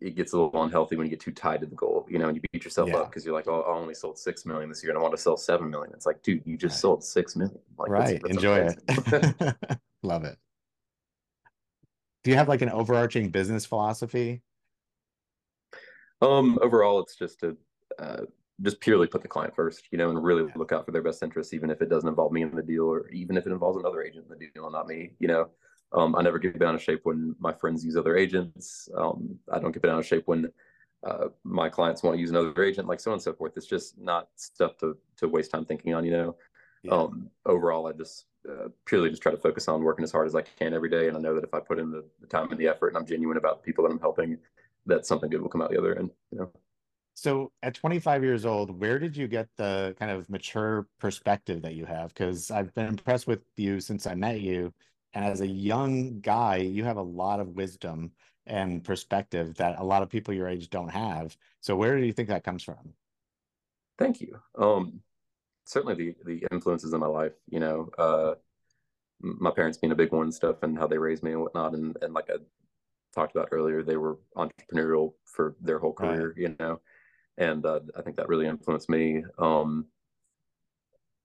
it 0.00 0.16
gets 0.16 0.32
a 0.32 0.38
little 0.38 0.62
unhealthy 0.62 0.96
when 0.96 1.06
you 1.06 1.10
get 1.10 1.20
too 1.20 1.32
tied 1.32 1.60
to 1.60 1.66
the 1.66 1.76
goal, 1.76 2.06
you 2.08 2.18
know, 2.18 2.28
and 2.28 2.36
you 2.36 2.42
beat 2.50 2.64
yourself 2.64 2.88
yeah. 2.88 2.96
up 2.96 3.10
because 3.10 3.24
you're 3.24 3.34
like, 3.34 3.46
oh, 3.46 3.60
I 3.60 3.72
only 3.72 3.94
sold 3.94 4.18
six 4.18 4.46
million 4.46 4.70
this 4.70 4.82
year 4.82 4.90
and 4.90 4.98
I 4.98 5.02
want 5.02 5.14
to 5.14 5.20
sell 5.20 5.36
seven 5.36 5.70
million. 5.70 5.92
It's 5.94 6.06
like, 6.06 6.22
dude, 6.22 6.42
you 6.46 6.56
just 6.56 6.76
right. 6.76 6.80
sold 6.80 7.04
six 7.04 7.36
million. 7.36 7.58
Like, 7.78 7.90
right. 7.90 8.22
That's, 8.22 8.22
that's 8.22 8.34
Enjoy 8.34 8.58
it. 8.58 9.78
Love 10.02 10.24
it. 10.24 10.38
Do 12.24 12.30
you 12.30 12.36
have 12.36 12.48
like 12.48 12.62
an 12.62 12.70
overarching 12.70 13.28
business 13.28 13.66
philosophy? 13.66 14.42
Um, 16.22 16.58
overall, 16.62 17.00
it's 17.00 17.16
just 17.16 17.40
to 17.40 17.56
uh, 17.98 18.22
just 18.62 18.80
purely 18.80 19.06
put 19.06 19.22
the 19.22 19.28
client 19.28 19.54
first, 19.54 19.84
you 19.90 19.98
know, 19.98 20.10
and 20.10 20.22
really 20.22 20.50
look 20.56 20.72
out 20.72 20.84
for 20.84 20.92
their 20.92 21.02
best 21.02 21.22
interests, 21.22 21.52
even 21.52 21.70
if 21.70 21.82
it 21.82 21.88
doesn't 21.88 22.08
involve 22.08 22.32
me 22.32 22.42
in 22.42 22.54
the 22.54 22.62
deal, 22.62 22.84
or 22.84 23.08
even 23.10 23.36
if 23.36 23.46
it 23.46 23.52
involves 23.52 23.78
another 23.78 24.02
agent 24.02 24.26
in 24.30 24.38
the 24.38 24.46
deal 24.54 24.64
and 24.64 24.72
not 24.72 24.86
me. 24.86 25.10
You 25.18 25.28
know, 25.28 25.48
um, 25.92 26.14
I 26.16 26.22
never 26.22 26.38
get 26.38 26.58
bent 26.58 26.68
out 26.68 26.74
of 26.74 26.82
shape 26.82 27.00
when 27.04 27.34
my 27.38 27.52
friends 27.52 27.84
use 27.84 27.96
other 27.96 28.16
agents. 28.16 28.88
Um, 28.96 29.38
I 29.52 29.58
don't 29.58 29.72
get 29.72 29.82
bent 29.82 29.92
out 29.94 30.00
of 30.00 30.06
shape 30.06 30.24
when 30.26 30.50
uh, 31.04 31.28
my 31.42 31.68
clients 31.68 32.02
want 32.02 32.16
to 32.16 32.20
use 32.20 32.30
another 32.30 32.62
agent, 32.62 32.88
like 32.88 33.00
so 33.00 33.10
on 33.10 33.14
and 33.14 33.22
so 33.22 33.32
forth. 33.32 33.52
It's 33.56 33.66
just 33.66 33.98
not 33.98 34.28
stuff 34.36 34.76
to 34.78 34.96
to 35.18 35.28
waste 35.28 35.50
time 35.50 35.64
thinking 35.64 35.94
on. 35.94 36.04
You 36.04 36.12
know, 36.12 36.36
yeah. 36.82 36.92
um, 36.92 37.30
overall, 37.46 37.86
I 37.88 37.92
just 37.92 38.26
uh, 38.48 38.68
purely 38.86 39.10
just 39.10 39.22
try 39.22 39.32
to 39.32 39.38
focus 39.38 39.68
on 39.68 39.82
working 39.82 40.04
as 40.04 40.12
hard 40.12 40.26
as 40.26 40.34
I 40.34 40.42
can 40.42 40.74
every 40.74 40.90
day, 40.90 41.08
and 41.08 41.16
I 41.16 41.20
know 41.20 41.34
that 41.34 41.44
if 41.44 41.52
I 41.54 41.60
put 41.60 41.78
in 41.78 41.90
the, 41.90 42.04
the 42.20 42.26
time 42.26 42.50
and 42.50 42.58
the 42.58 42.68
effort, 42.68 42.88
and 42.88 42.96
I'm 42.96 43.06
genuine 43.06 43.36
about 43.36 43.62
the 43.62 43.66
people 43.66 43.84
that 43.84 43.92
I'm 43.92 44.00
helping, 44.00 44.38
that 44.86 45.06
something 45.06 45.28
good 45.28 45.42
will 45.42 45.48
come 45.48 45.60
out 45.60 45.70
the 45.70 45.78
other 45.78 45.98
end. 45.98 46.10
You 46.30 46.38
know. 46.38 46.50
So 47.14 47.52
at 47.62 47.74
25 47.74 48.24
years 48.24 48.44
old, 48.44 48.78
where 48.80 48.98
did 48.98 49.16
you 49.16 49.28
get 49.28 49.48
the 49.56 49.94
kind 49.98 50.10
of 50.10 50.28
mature 50.28 50.88
perspective 50.98 51.62
that 51.62 51.74
you 51.74 51.86
have? 51.86 52.08
Because 52.08 52.50
I've 52.50 52.74
been 52.74 52.86
impressed 52.86 53.28
with 53.28 53.44
you 53.56 53.80
since 53.80 54.06
I 54.06 54.14
met 54.14 54.40
you. 54.40 54.74
And 55.14 55.24
as 55.24 55.40
a 55.40 55.46
young 55.46 56.20
guy, 56.20 56.56
you 56.56 56.82
have 56.82 56.96
a 56.96 57.02
lot 57.02 57.38
of 57.38 57.48
wisdom 57.50 58.10
and 58.46 58.82
perspective 58.82 59.54
that 59.54 59.78
a 59.78 59.84
lot 59.84 60.02
of 60.02 60.10
people 60.10 60.34
your 60.34 60.48
age 60.48 60.68
don't 60.70 60.88
have. 60.88 61.36
So 61.60 61.76
where 61.76 61.96
do 61.96 62.04
you 62.04 62.12
think 62.12 62.28
that 62.28 62.42
comes 62.42 62.64
from? 62.64 62.92
Thank 63.96 64.20
you. 64.20 64.40
Um, 64.58 65.00
certainly 65.66 65.94
the 65.94 66.16
the 66.24 66.46
influences 66.50 66.92
in 66.92 67.00
my 67.00 67.06
life, 67.06 67.32
you 67.48 67.60
know, 67.60 67.90
uh, 67.96 68.34
my 69.20 69.52
parents 69.52 69.78
being 69.78 69.92
a 69.92 69.96
big 69.96 70.12
one 70.12 70.24
and 70.24 70.34
stuff 70.34 70.64
and 70.64 70.76
how 70.76 70.88
they 70.88 70.98
raised 70.98 71.22
me 71.22 71.30
and 71.30 71.42
whatnot. 71.42 71.74
And, 71.74 71.96
and 72.02 72.12
like 72.12 72.28
I 72.28 72.38
talked 73.14 73.36
about 73.36 73.50
earlier, 73.52 73.84
they 73.84 73.96
were 73.96 74.18
entrepreneurial 74.36 75.14
for 75.24 75.54
their 75.60 75.78
whole 75.78 75.92
career, 75.92 76.30
right. 76.30 76.36
you 76.36 76.56
know 76.58 76.80
and 77.38 77.64
uh, 77.64 77.80
I 77.96 78.02
think 78.02 78.16
that 78.16 78.28
really 78.28 78.46
influenced 78.46 78.88
me. 78.88 79.24
Um, 79.38 79.86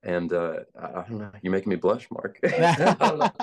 and 0.03 0.31
uh, 0.31 0.59
I 0.79 1.03
don't 1.09 1.19
know, 1.19 1.31
you're 1.41 1.51
making 1.51 1.69
me 1.69 1.75
blush, 1.75 2.07
Mark. 2.11 2.39
that 2.43 3.33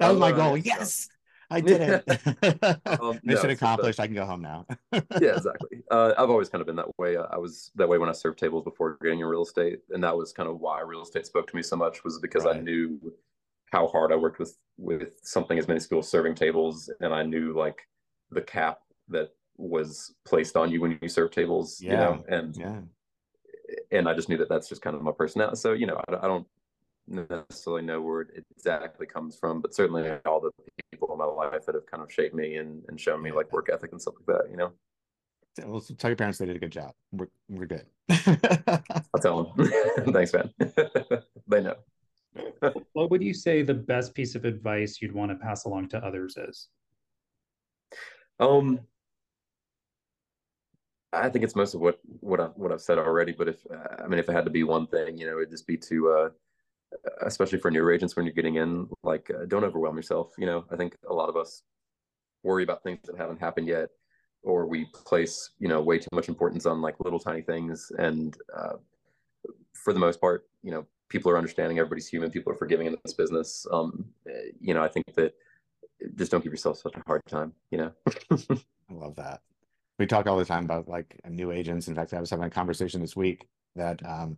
was 0.00 0.18
my 0.18 0.32
goal. 0.32 0.58
Yes, 0.58 1.08
I 1.50 1.60
did 1.60 2.02
it. 2.06 2.80
um, 3.00 3.18
Mission 3.22 3.48
no, 3.48 3.52
accomplished. 3.52 3.98
I 3.98 4.06
can 4.06 4.14
go 4.14 4.26
home 4.26 4.42
now. 4.42 4.66
yeah, 4.92 5.36
exactly. 5.36 5.82
Uh, 5.90 6.12
I've 6.18 6.30
always 6.30 6.48
kind 6.48 6.60
of 6.60 6.66
been 6.66 6.76
that 6.76 6.98
way. 6.98 7.16
I 7.16 7.36
was 7.36 7.70
that 7.76 7.88
way 7.88 7.98
when 7.98 8.08
I 8.08 8.12
served 8.12 8.38
tables 8.38 8.64
before 8.64 8.98
getting 9.02 9.20
in 9.20 9.26
real 9.26 9.42
estate, 9.42 9.80
and 9.90 10.04
that 10.04 10.16
was 10.16 10.32
kind 10.32 10.48
of 10.48 10.60
why 10.60 10.80
real 10.82 11.02
estate 11.02 11.26
spoke 11.26 11.46
to 11.48 11.56
me 11.56 11.62
so 11.62 11.76
much 11.76 12.04
was 12.04 12.18
because 12.18 12.44
right. 12.44 12.56
I 12.56 12.60
knew 12.60 13.00
how 13.72 13.86
hard 13.88 14.12
I 14.12 14.16
worked 14.16 14.38
with 14.38 14.56
with 14.76 15.14
something 15.22 15.58
as 15.58 15.68
many 15.68 15.80
schools 15.80 16.08
serving 16.08 16.34
tables, 16.34 16.90
and 17.00 17.14
I 17.14 17.22
knew 17.22 17.56
like 17.56 17.78
the 18.30 18.42
cap 18.42 18.80
that 19.08 19.30
was 19.56 20.14
placed 20.24 20.56
on 20.56 20.70
you 20.70 20.80
when 20.80 20.98
you 21.00 21.08
serve 21.08 21.30
tables 21.30 21.80
yeah. 21.80 21.90
you 21.90 21.96
know 21.96 22.24
and 22.28 22.56
yeah. 22.56 22.80
and 23.92 24.08
i 24.08 24.14
just 24.14 24.28
knew 24.28 24.36
that 24.36 24.48
that's 24.48 24.68
just 24.68 24.82
kind 24.82 24.96
of 24.96 25.02
my 25.02 25.12
personality. 25.12 25.56
So 25.56 25.72
you 25.72 25.86
know 25.86 26.00
i, 26.08 26.14
I 26.16 26.26
don't 26.26 26.46
necessarily 27.06 27.82
know 27.82 28.00
where 28.00 28.22
it 28.22 28.44
exactly 28.50 29.06
comes 29.06 29.36
from 29.36 29.60
but 29.60 29.74
certainly 29.74 30.10
all 30.24 30.40
the 30.40 30.50
people 30.90 31.12
in 31.12 31.18
my 31.18 31.24
life 31.24 31.66
that 31.66 31.74
have 31.74 31.86
kind 31.86 32.02
of 32.02 32.10
shaped 32.10 32.34
me 32.34 32.56
and, 32.56 32.82
and 32.88 33.00
shown 33.00 33.22
me 33.22 33.30
like 33.30 33.52
work 33.52 33.68
ethic 33.72 33.92
and 33.92 34.00
stuff 34.00 34.14
like 34.26 34.38
that 34.38 34.50
you 34.50 34.56
know? 34.56 34.72
Well, 35.64 35.80
tell 35.80 36.10
your 36.10 36.16
parents 36.16 36.38
they 36.38 36.46
did 36.46 36.56
a 36.56 36.58
good 36.58 36.72
job. 36.72 36.94
We're, 37.12 37.28
we're 37.48 37.66
good. 37.66 37.86
I'll 38.10 39.20
tell 39.20 39.54
them 39.54 39.70
thanks 40.12 40.32
man. 40.32 40.52
They 41.46 41.62
know. 41.62 41.76
What 42.94 43.10
would 43.10 43.22
you 43.22 43.34
say 43.34 43.62
the 43.62 43.74
best 43.74 44.14
piece 44.14 44.34
of 44.34 44.44
advice 44.44 45.00
you'd 45.00 45.12
want 45.12 45.30
to 45.30 45.36
pass 45.36 45.66
along 45.66 45.88
to 45.90 45.98
others 45.98 46.36
is? 46.36 46.68
Um 48.40 48.80
I 51.14 51.28
think 51.28 51.44
it's 51.44 51.56
most 51.56 51.74
of 51.74 51.80
what 51.80 52.00
what 52.20 52.40
I 52.40 52.44
what 52.56 52.72
I've 52.72 52.80
said 52.80 52.98
already. 52.98 53.32
But 53.32 53.48
if 53.48 53.66
I 54.02 54.06
mean, 54.06 54.18
if 54.18 54.28
it 54.28 54.32
had 54.32 54.44
to 54.44 54.50
be 54.50 54.64
one 54.64 54.86
thing, 54.86 55.18
you 55.18 55.26
know, 55.26 55.36
it'd 55.38 55.50
just 55.50 55.66
be 55.66 55.76
to, 55.76 56.10
uh, 56.10 56.28
especially 57.22 57.58
for 57.58 57.70
new 57.70 57.88
agents 57.90 58.16
when 58.16 58.24
you're 58.24 58.34
getting 58.34 58.56
in, 58.56 58.88
like 59.02 59.30
uh, 59.30 59.44
don't 59.46 59.64
overwhelm 59.64 59.96
yourself. 59.96 60.32
You 60.38 60.46
know, 60.46 60.64
I 60.70 60.76
think 60.76 60.96
a 61.08 61.14
lot 61.14 61.28
of 61.28 61.36
us 61.36 61.62
worry 62.42 62.62
about 62.62 62.82
things 62.82 63.00
that 63.04 63.16
haven't 63.16 63.40
happened 63.40 63.68
yet, 63.68 63.90
or 64.42 64.66
we 64.66 64.86
place 64.86 65.50
you 65.58 65.68
know 65.68 65.80
way 65.80 65.98
too 65.98 66.08
much 66.12 66.28
importance 66.28 66.66
on 66.66 66.80
like 66.80 66.96
little 67.00 67.20
tiny 67.20 67.42
things. 67.42 67.92
And 67.98 68.36
uh, 68.56 68.74
for 69.72 69.92
the 69.92 70.00
most 70.00 70.20
part, 70.20 70.46
you 70.62 70.70
know, 70.70 70.86
people 71.08 71.30
are 71.30 71.38
understanding. 71.38 71.78
Everybody's 71.78 72.08
human. 72.08 72.30
People 72.30 72.52
are 72.52 72.56
forgiving 72.56 72.86
in 72.86 72.96
this 73.04 73.14
business. 73.14 73.66
Um, 73.70 74.06
you 74.60 74.74
know, 74.74 74.82
I 74.82 74.88
think 74.88 75.06
that 75.14 75.34
just 76.16 76.30
don't 76.30 76.42
give 76.42 76.52
yourself 76.52 76.78
such 76.78 76.94
a 76.96 77.02
hard 77.06 77.22
time. 77.26 77.52
You 77.70 77.78
know. 77.78 77.92
I 78.90 78.92
love 78.92 79.16
that 79.16 79.40
we 79.98 80.06
talk 80.06 80.26
all 80.26 80.38
the 80.38 80.44
time 80.44 80.64
about 80.64 80.88
like 80.88 81.20
new 81.28 81.50
agents. 81.50 81.88
In 81.88 81.94
fact, 81.94 82.14
I 82.14 82.20
was 82.20 82.30
having 82.30 82.46
a 82.46 82.50
conversation 82.50 83.00
this 83.00 83.16
week 83.16 83.46
that 83.76 84.04
um, 84.04 84.36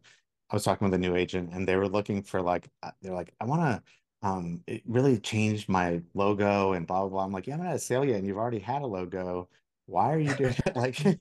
I 0.51 0.57
was 0.57 0.65
talking 0.65 0.87
with 0.87 0.95
a 0.95 0.99
new 0.99 1.17
agent 1.17 1.51
and 1.53 1.67
they 1.67 1.77
were 1.77 1.89
looking 1.89 2.23
for 2.23 2.43
like, 2.43 2.69
uh, 2.83 2.91
they're 3.03 3.15
like, 3.15 3.33
I 3.41 3.45
want 3.45 3.63
to 3.63 3.83
um, 4.23 4.63
it 4.67 4.83
really 4.87 5.19
changed 5.19 5.69
my 5.69 6.03
logo 6.15 6.73
and 6.73 6.87
blah, 6.87 7.01
blah, 7.01 7.09
blah. 7.09 7.25
I'm 7.25 7.33
like, 7.33 7.47
yeah, 7.47 7.55
I'm 7.55 7.63
not 7.63 7.75
a 7.75 7.79
sale 7.79 8.05
yet 8.05 8.17
and 8.17 8.27
you've 8.27 8.39
already 8.39 8.59
had 8.59 8.83
a 8.83 8.87
logo. 8.87 9.49
Why 9.87 10.13
are 10.13 10.19
you 10.19 10.35
doing 10.35 10.55
it? 10.67 10.77
Like, 10.77 10.97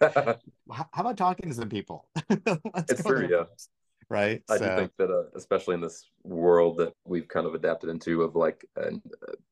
how 0.70 1.00
about 1.00 1.16
talking 1.16 1.48
to 1.48 1.54
some 1.54 1.68
people? 1.68 2.06
it's 2.28 3.02
true, 3.02 3.28
yeah. 3.30 3.44
right? 4.08 4.42
I 4.50 4.58
so. 4.58 4.68
do 4.68 4.76
think 4.76 4.92
that, 4.98 5.10
uh, 5.10 5.24
especially 5.36 5.74
in 5.74 5.80
this 5.80 6.10
world 6.22 6.76
that 6.78 6.92
we've 7.04 7.28
kind 7.28 7.46
of 7.46 7.54
adapted 7.54 7.88
into 7.88 8.22
of 8.22 8.36
like 8.36 8.66
uh, 8.76 8.90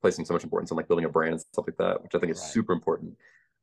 placing 0.03 0.25
so 0.25 0.35
much 0.35 0.45
importance 0.45 0.71
on 0.71 0.77
like 0.77 0.89
building 0.89 1.07
a 1.07 1.09
brand 1.09 1.33
and 1.33 1.41
stuff 1.41 1.65
like 1.67 1.79
that, 1.79 2.03
which 2.03 2.15
I 2.15 2.19
think 2.19 2.33
is 2.33 2.39
right. 2.39 2.51
super 2.51 2.73
important. 2.73 3.17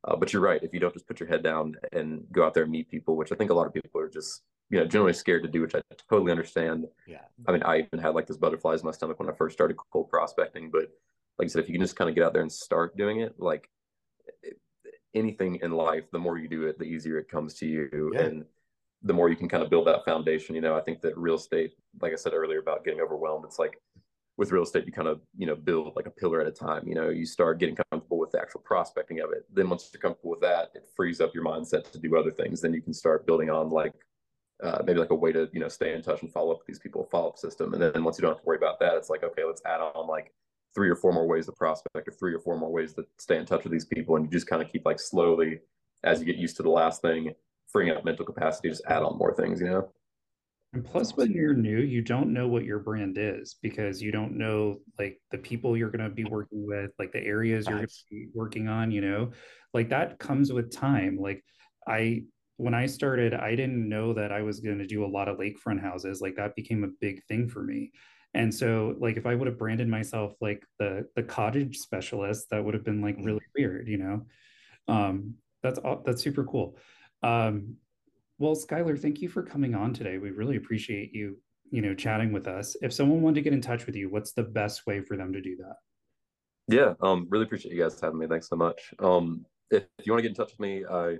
Uh, 0.08 0.16
but 0.16 0.32
you're 0.32 0.42
right. 0.42 0.62
If 0.62 0.74
you 0.74 0.80
don't 0.80 0.94
just 0.94 1.08
put 1.08 1.20
your 1.20 1.28
head 1.28 1.42
down 1.42 1.76
and 1.92 2.24
go 2.32 2.46
out 2.46 2.54
there 2.54 2.64
and 2.64 2.72
meet 2.72 2.90
people, 2.90 3.16
which 3.16 3.32
I 3.32 3.36
think 3.36 3.50
a 3.50 3.54
lot 3.54 3.66
of 3.66 3.74
people 3.74 4.00
are 4.00 4.10
just, 4.10 4.44
you 4.70 4.80
know, 4.80 4.86
generally 4.86 5.14
scared 5.14 5.44
to 5.44 5.50
do, 5.50 5.62
which 5.62 5.74
I 5.74 5.82
totally 6.10 6.32
understand. 6.32 6.86
Yeah. 7.08 7.22
I 7.48 7.52
mean, 7.52 7.64
I 7.64 7.80
even 7.80 8.00
had 8.00 8.14
like 8.14 8.28
this 8.28 8.38
butterflies 8.38 8.82
in 8.82 8.86
my 8.86 8.92
stomach 8.92 9.20
when 9.20 9.30
I 9.30 9.34
first 9.34 9.56
started 9.56 9.78
cold 9.92 10.10
prospecting. 10.10 10.70
But 10.72 10.90
like 11.40 11.46
I 11.46 11.50
said, 11.50 11.64
if 11.64 11.70
you 11.70 11.74
can 11.74 11.82
just 11.82 11.96
kind 11.96 12.10
of 12.10 12.16
get 12.16 12.24
out 12.24 12.34
there 12.34 12.44
and 12.44 12.52
start 12.52 12.96
doing 12.96 13.22
it, 13.22 13.36
like 13.40 13.68
anything 15.16 15.60
in 15.64 15.72
life, 15.72 16.04
the 16.12 16.20
more 16.20 16.38
you 16.38 16.48
do 16.48 16.68
it, 16.68 16.78
the 16.78 16.86
easier 16.86 17.18
it 17.18 17.30
comes 17.30 17.56
to 17.56 17.66
you. 17.66 18.12
Yeah. 18.14 18.22
And 18.22 18.46
the 19.02 19.14
more 19.14 19.30
you 19.30 19.36
can 19.36 19.50
kind 19.50 19.64
of 19.64 19.70
build 19.70 19.88
that 19.88 20.06
foundation. 20.06 20.56
You 20.56 20.62
know, 20.62 20.76
I 20.76 20.82
think 20.82 21.02
that 21.02 21.18
real 21.18 21.36
estate, 21.36 21.74
like 22.02 22.12
I 22.12 22.16
said 22.16 22.34
earlier 22.34 22.60
about 22.60 22.84
getting 22.84 23.02
overwhelmed, 23.02 23.46
it's 23.46 23.60
like 23.60 23.80
with 24.38 24.52
real 24.52 24.64
estate, 24.64 24.86
you 24.86 24.92
kind 24.92 25.08
of, 25.08 25.22
you 25.38 25.48
know, 25.48 25.56
build 25.56 25.96
like 25.96 26.08
a 26.08 26.12
pillar 26.12 26.42
at 26.42 26.48
a 26.48 26.52
time. 26.52 26.88
You 26.88 26.96
know, 26.96 27.10
you 27.10 27.26
start 27.26 27.60
getting 27.60 27.76
comfortable 27.76 28.05
the 28.36 28.42
actual 28.42 28.62
prospecting 28.62 29.20
of 29.22 29.32
it. 29.32 29.46
Then 29.54 29.70
once 29.70 29.90
you're 29.94 30.02
comfortable 30.02 30.32
with 30.32 30.42
that, 30.42 30.72
it 30.76 30.88
frees 30.96 31.22
up 31.22 31.34
your 31.34 31.44
mindset 31.44 31.92
to 31.92 32.00
do 32.00 32.18
other 32.18 32.32
things. 32.32 32.62
Then 32.62 32.74
you 32.74 32.82
can 32.82 32.94
start 32.94 33.26
building 33.26 33.50
on 33.50 33.70
like 33.70 33.94
uh, 34.64 34.82
maybe 34.86 35.00
like 35.00 35.12
a 35.12 35.16
way 35.16 35.32
to, 35.32 35.50
you 35.54 35.60
know, 35.60 35.68
stay 35.68 35.94
in 35.94 36.02
touch 36.02 36.22
and 36.22 36.32
follow 36.32 36.52
up 36.52 36.60
with 36.60 36.68
these 36.68 36.80
people, 36.80 37.08
follow 37.12 37.30
up 37.30 37.38
system. 37.38 37.74
And 37.74 37.82
then 37.82 38.04
once 38.04 38.18
you 38.18 38.22
don't 38.22 38.32
have 38.32 38.42
to 38.42 38.46
worry 38.46 38.58
about 38.58 38.80
that, 38.80 38.96
it's 38.96 39.10
like, 39.10 39.24
okay, 39.24 39.44
let's 39.44 39.62
add 39.66 39.82
on 39.82 40.08
like 40.08 40.34
three 40.74 40.90
or 40.90 40.96
four 40.96 41.14
more 41.14 41.28
ways 41.28 41.46
to 41.46 41.52
prospect 41.54 42.08
or 42.08 42.12
three 42.12 42.34
or 42.34 42.40
four 42.40 42.58
more 42.58 42.72
ways 42.72 42.94
to 42.94 43.06
stay 43.18 43.38
in 43.38 43.46
touch 43.46 43.64
with 43.64 43.72
these 43.72 43.86
people. 43.86 44.16
And 44.16 44.26
you 44.26 44.32
just 44.32 44.48
kind 44.48 44.62
of 44.62 44.72
keep 44.72 44.86
like 44.86 45.00
slowly 45.00 45.60
as 46.04 46.20
you 46.20 46.26
get 46.26 46.36
used 46.36 46.58
to 46.58 46.64
the 46.64 46.70
last 46.70 47.02
thing, 47.02 47.34
freeing 47.68 47.96
up 47.96 48.06
mental 48.06 48.26
capacity, 48.26 48.70
just 48.70 48.84
add 48.88 49.04
on 49.04 49.18
more 49.18 49.34
things, 49.34 49.60
you 49.60 49.68
know? 49.68 49.90
And 50.76 50.84
plus, 50.84 51.16
when 51.16 51.32
you're 51.32 51.54
new, 51.54 51.78
you 51.80 52.02
don't 52.02 52.34
know 52.34 52.50
what 52.50 52.66
your 52.66 52.80
brand 52.80 53.18
is 53.18 53.56
because 53.62 54.02
you 54.02 54.12
don't 54.12 54.38
know 54.38 54.80
like 55.00 55.22
the 55.32 55.38
people 55.38 55.78
you're 55.78 55.90
going 55.90 56.04
to 56.04 56.14
be 56.14 56.26
working 56.26 56.68
with, 56.68 56.92
like 57.00 57.14
the 57.14 57.24
areas 57.24 57.66
you're 57.66 57.78
going 57.78 57.88
to 57.88 57.96
be 58.12 58.28
working 58.34 58.68
on, 58.68 58.92
you 58.92 59.00
know, 59.00 59.32
like 59.74 59.88
that 59.90 60.20
comes 60.20 60.52
with 60.52 60.76
time. 60.76 61.18
Like, 61.18 61.42
I, 61.88 62.24
when 62.58 62.74
I 62.74 62.88
started, 62.88 63.34
I 63.34 63.56
didn't 63.56 63.88
know 63.88 64.12
that 64.16 64.34
I 64.34 64.42
was 64.42 64.60
going 64.60 64.80
to 64.80 64.86
do 64.86 65.06
a 65.06 65.08
lot 65.08 65.30
of 65.30 65.38
lakefront 65.38 65.82
houses. 65.82 66.20
Like, 66.20 66.36
that 66.36 66.58
became 66.58 66.84
a 66.84 66.94
big 67.00 67.24
thing 67.30 67.48
for 67.48 67.64
me. 67.64 67.94
And 68.34 68.54
so, 68.54 68.98
like, 69.00 69.16
if 69.16 69.26
I 69.26 69.34
would 69.34 69.48
have 69.48 69.58
branded 69.58 69.88
myself 69.88 70.34
like 70.42 70.62
the 70.78 71.08
the 71.16 71.24
cottage 71.24 71.78
specialist, 71.78 72.48
that 72.52 72.66
would 72.66 72.74
have 72.74 72.84
been 72.84 73.02
like 73.02 73.18
mm. 73.18 73.26
really 73.26 73.46
weird, 73.58 73.88
you 73.88 73.98
know. 73.98 74.26
Um, 74.90 75.36
that's 75.64 75.80
that's 76.06 76.22
super 76.22 76.44
cool. 76.44 76.78
Um, 77.24 77.78
well, 78.38 78.56
Skyler, 78.56 79.00
thank 79.00 79.22
you 79.22 79.30
for 79.30 79.44
coming 79.44 79.76
on 79.76 79.94
today. 79.94 80.18
We 80.18 80.32
really 80.32 80.58
appreciate 80.58 81.14
you, 81.14 81.38
you 81.72 81.82
know, 81.82 81.94
chatting 81.94 82.34
with 82.34 82.48
us. 82.48 82.76
If 82.82 82.94
someone 82.94 83.22
wanted 83.22 83.36
to 83.36 83.42
get 83.42 83.54
in 83.54 83.62
touch 83.62 83.86
with 83.86 83.96
you, 83.96 84.10
what's 84.10 84.34
the 84.34 84.44
best 84.44 84.86
way 84.86 85.02
for 85.02 85.16
them 85.16 85.32
to 85.34 85.42
do 85.42 85.56
that? 85.58 85.76
Yeah, 86.68 86.94
um, 87.02 87.28
really 87.30 87.46
appreciate 87.46 87.74
you 87.74 87.82
guys 87.82 88.00
having 88.00 88.20
me. 88.20 88.28
Thanks 88.28 88.50
so 88.50 88.56
much. 88.56 88.94
Um, 89.00 89.46
if, 89.72 89.84
you 90.04 90.12
want 90.12 90.20
to 90.20 90.24
get 90.24 90.30
in 90.30 90.36
touch 90.36 90.52
with 90.52 90.60
me, 90.60 90.84
I 90.90 91.18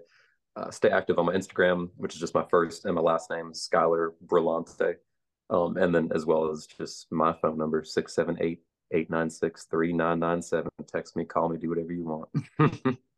uh, 0.56 0.72
stay 0.72 0.90
active 0.90 1.20
on 1.20 1.26
my 1.26 1.34
Instagram, 1.34 1.90
which 1.98 2.16
is 2.16 2.20
just 2.20 2.34
my 2.34 2.46
first 2.50 2.86
and 2.86 2.96
my 2.96 3.02
last 3.02 3.30
name, 3.30 3.52
Skyler 3.54 4.12
Brillante. 4.26 4.96
Um, 5.50 5.78
and 5.78 5.94
then 5.94 6.10
as 6.14 6.26
well 6.26 6.50
as 6.50 6.66
just 6.66 7.08
my 7.12 7.34
phone 7.42 7.58
number, 7.58 7.84
678 7.84 8.62
896 8.92 9.66
3997. 9.66 10.70
Text 10.88 11.16
me, 11.16 11.26
call 11.26 11.50
me, 11.50 11.58
do 11.58 11.70
whatever 11.70 11.94
you 11.94 12.04
want. 12.04 12.98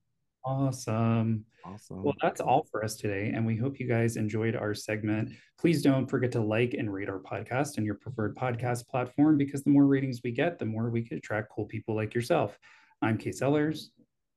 Awesome. 0.48 1.44
Awesome. 1.66 2.04
Well, 2.04 2.14
that's 2.22 2.40
all 2.40 2.66
for 2.72 2.82
us 2.82 2.96
today. 2.96 3.34
And 3.36 3.46
we 3.46 3.58
hope 3.58 3.82
you 3.82 3.88
guys 3.88 4.16
enjoyed 4.16 4.56
our 4.56 4.74
segment. 4.74 5.34
Please 5.60 5.82
don't 5.82 6.08
forget 6.08 6.32
to 6.32 6.42
like 6.42 6.74
and 6.74 6.92
rate 6.92 7.10
our 7.10 7.20
podcast 7.20 7.78
on 7.78 7.84
your 7.84 7.96
preferred 7.96 8.34
podcast 8.34 8.88
platform 8.88 9.38
because 9.38 9.64
the 9.64 9.72
more 9.72 9.86
ratings 9.86 10.22
we 10.24 10.32
get, 10.32 10.58
the 10.58 10.66
more 10.66 10.90
we 10.90 11.02
can 11.02 11.18
attract 11.18 11.52
cool 11.52 11.66
people 11.66 11.96
like 11.96 12.14
yourself. 12.14 12.58
I'm 13.02 13.18
Kay 13.18 13.34
Sellers. 13.34 13.92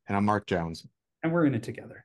And 0.09 0.17
I'm 0.17 0.25
Mark 0.25 0.49
Jones. 0.49 0.85
And 1.23 1.33
we're 1.33 1.47
in 1.47 1.55
it 1.55 1.63
together. 1.63 2.05